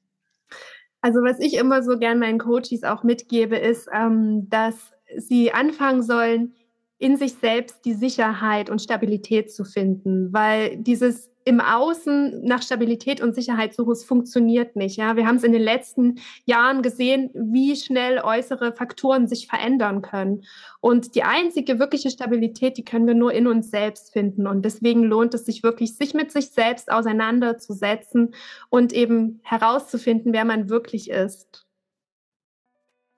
Also 1.02 1.20
was 1.22 1.40
ich 1.40 1.56
immer 1.56 1.84
so 1.84 2.00
gern 2.00 2.18
meinen 2.18 2.40
Coaches 2.40 2.84
auch 2.84 3.04
mitgebe, 3.04 3.58
ist, 3.58 3.90
ähm, 3.94 4.50
dass 4.50 4.94
sie 5.18 5.52
anfangen 5.52 6.02
sollen, 6.02 6.56
in 7.00 7.18
sich 7.18 7.34
selbst 7.34 7.86
die 7.86 7.94
Sicherheit 7.94 8.70
und 8.70 8.82
Stabilität 8.82 9.52
zu 9.52 9.66
finden, 9.66 10.32
weil 10.32 10.78
dieses 10.78 11.30
im 11.46 11.60
Außen 11.60 12.44
nach 12.44 12.62
Stabilität 12.62 13.22
und 13.22 13.36
Sicherheit 13.36 13.74
suchen, 13.74 13.92
es 13.92 14.04
funktioniert 14.04 14.76
nicht. 14.76 14.98
Ja, 14.98 15.16
wir 15.16 15.28
haben 15.28 15.36
es 15.36 15.44
in 15.44 15.52
den 15.52 15.62
letzten 15.62 16.20
Jahren 16.46 16.82
gesehen, 16.82 17.30
wie 17.34 17.76
schnell 17.76 18.20
äußere 18.20 18.74
Faktoren 18.74 19.28
sich 19.28 19.48
verändern 19.48 20.02
können. 20.02 20.44
Und 20.80 21.16
die 21.16 21.24
einzige 21.24 21.80
wirkliche 21.80 22.10
Stabilität, 22.10 22.78
die 22.78 22.86
können 22.86 23.08
wir 23.08 23.16
nur 23.16 23.34
in 23.34 23.48
uns 23.48 23.70
selbst 23.70 24.14
finden. 24.14 24.48
Und 24.48 24.64
deswegen 24.64 25.04
lohnt 25.04 25.34
es 25.34 25.46
sich 25.46 25.64
wirklich, 25.64 25.96
sich 25.98 26.14
mit 26.14 26.32
sich 26.32 26.50
selbst 26.50 26.92
auseinanderzusetzen 26.92 28.34
und 28.70 28.94
eben 28.94 29.42
herauszufinden, 29.44 30.34
wer 30.34 30.46
man 30.46 30.70
wirklich 30.70 31.10
ist. 31.10 31.66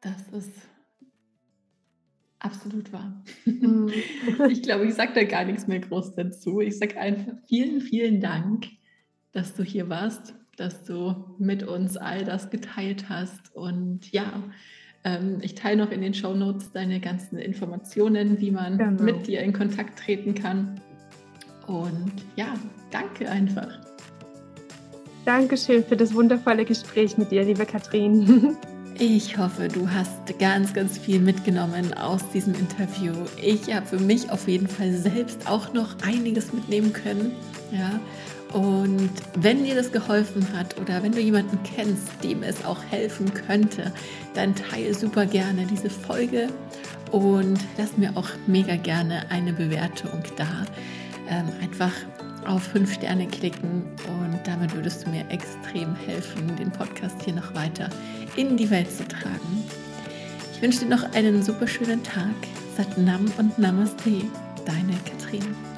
Das 0.01 0.27
ist 0.31 0.74
Absolut 2.45 2.93
wahr. 2.93 3.23
Mhm. 3.45 3.91
ich 4.49 4.61
glaube, 4.61 4.85
ich 4.85 4.93
sage 4.93 5.13
da 5.15 5.23
gar 5.23 5.45
nichts 5.45 5.65
mehr 5.65 5.79
groß 5.79 6.13
dazu. 6.13 6.61
Ich 6.61 6.77
sage 6.77 6.99
einfach 6.99 7.33
vielen, 7.47 7.81
vielen 7.81 8.21
Dank, 8.21 8.67
dass 9.31 9.55
du 9.55 9.63
hier 9.63 9.89
warst, 9.89 10.35
dass 10.55 10.83
du 10.83 11.35
mit 11.39 11.63
uns 11.63 11.97
all 11.97 12.23
das 12.23 12.51
geteilt 12.51 13.09
hast. 13.09 13.55
Und 13.55 14.11
ja, 14.11 14.43
ähm, 15.03 15.39
ich 15.41 15.55
teile 15.55 15.83
noch 15.83 15.91
in 15.91 16.01
den 16.01 16.13
Show 16.13 16.35
Notes 16.35 16.71
deine 16.71 16.99
ganzen 16.99 17.39
Informationen, 17.39 18.39
wie 18.39 18.51
man 18.51 18.77
genau. 18.77 19.01
mit 19.01 19.25
dir 19.25 19.41
in 19.41 19.51
Kontakt 19.51 19.97
treten 19.97 20.35
kann. 20.35 20.79
Und 21.65 22.13
ja, 22.35 22.53
danke 22.91 23.27
einfach. 23.27 23.79
Dankeschön 25.25 25.83
für 25.83 25.97
das 25.97 26.13
wundervolle 26.13 26.63
Gespräch 26.63 27.17
mit 27.17 27.31
dir, 27.31 27.43
liebe 27.43 27.65
Katrin. 27.65 28.55
Ich 28.97 29.37
hoffe, 29.37 29.67
du 29.67 29.89
hast 29.89 30.39
ganz, 30.39 30.73
ganz 30.73 30.97
viel 30.97 31.19
mitgenommen 31.19 31.93
aus 31.95 32.21
diesem 32.33 32.55
Interview. 32.55 33.13
Ich 33.41 33.73
habe 33.73 33.85
für 33.85 33.99
mich 33.99 34.29
auf 34.31 34.47
jeden 34.47 34.69
Fall 34.69 34.93
selbst 34.93 35.49
auch 35.49 35.73
noch 35.73 35.97
einiges 36.01 36.53
mitnehmen 36.53 36.93
können. 36.93 37.33
Ja. 37.73 37.99
Und 38.53 39.11
wenn 39.37 39.65
dir 39.65 39.75
das 39.75 39.91
geholfen 39.91 40.47
hat 40.57 40.79
oder 40.79 41.03
wenn 41.03 41.11
du 41.11 41.19
jemanden 41.19 41.59
kennst, 41.63 42.07
dem 42.23 42.41
es 42.41 42.63
auch 42.63 42.81
helfen 42.89 43.33
könnte, 43.33 43.91
dann 44.33 44.55
teile 44.55 44.93
super 44.93 45.25
gerne 45.25 45.65
diese 45.65 45.89
Folge 45.89 46.47
und 47.11 47.59
lass 47.77 47.97
mir 47.97 48.15
auch 48.15 48.29
mega 48.47 48.77
gerne 48.77 49.29
eine 49.29 49.51
Bewertung 49.51 50.23
da. 50.37 50.65
Ähm, 51.27 51.49
einfach 51.61 51.91
auf 52.47 52.63
fünf 52.63 52.93
Sterne 52.93 53.27
klicken 53.27 53.83
und 54.07 54.39
damit 54.45 54.73
würdest 54.75 55.05
du 55.05 55.09
mir 55.09 55.25
extrem 55.29 55.95
helfen, 55.95 56.55
den 56.55 56.71
Podcast 56.71 57.21
hier 57.23 57.33
noch 57.33 57.53
weiter 57.55 57.89
in 58.35 58.57
die 58.57 58.69
Welt 58.69 58.91
zu 58.91 59.07
tragen. 59.07 59.63
Ich 60.53 60.61
wünsche 60.61 60.79
dir 60.79 60.89
noch 60.89 61.13
einen 61.13 61.43
super 61.43 61.67
schönen 61.67 62.03
Tag. 62.03 62.35
Sat 62.77 62.97
Nam 62.97 63.25
und 63.37 63.57
Namaste, 63.57 64.21
deine 64.65 64.95
Katrin. 65.05 65.74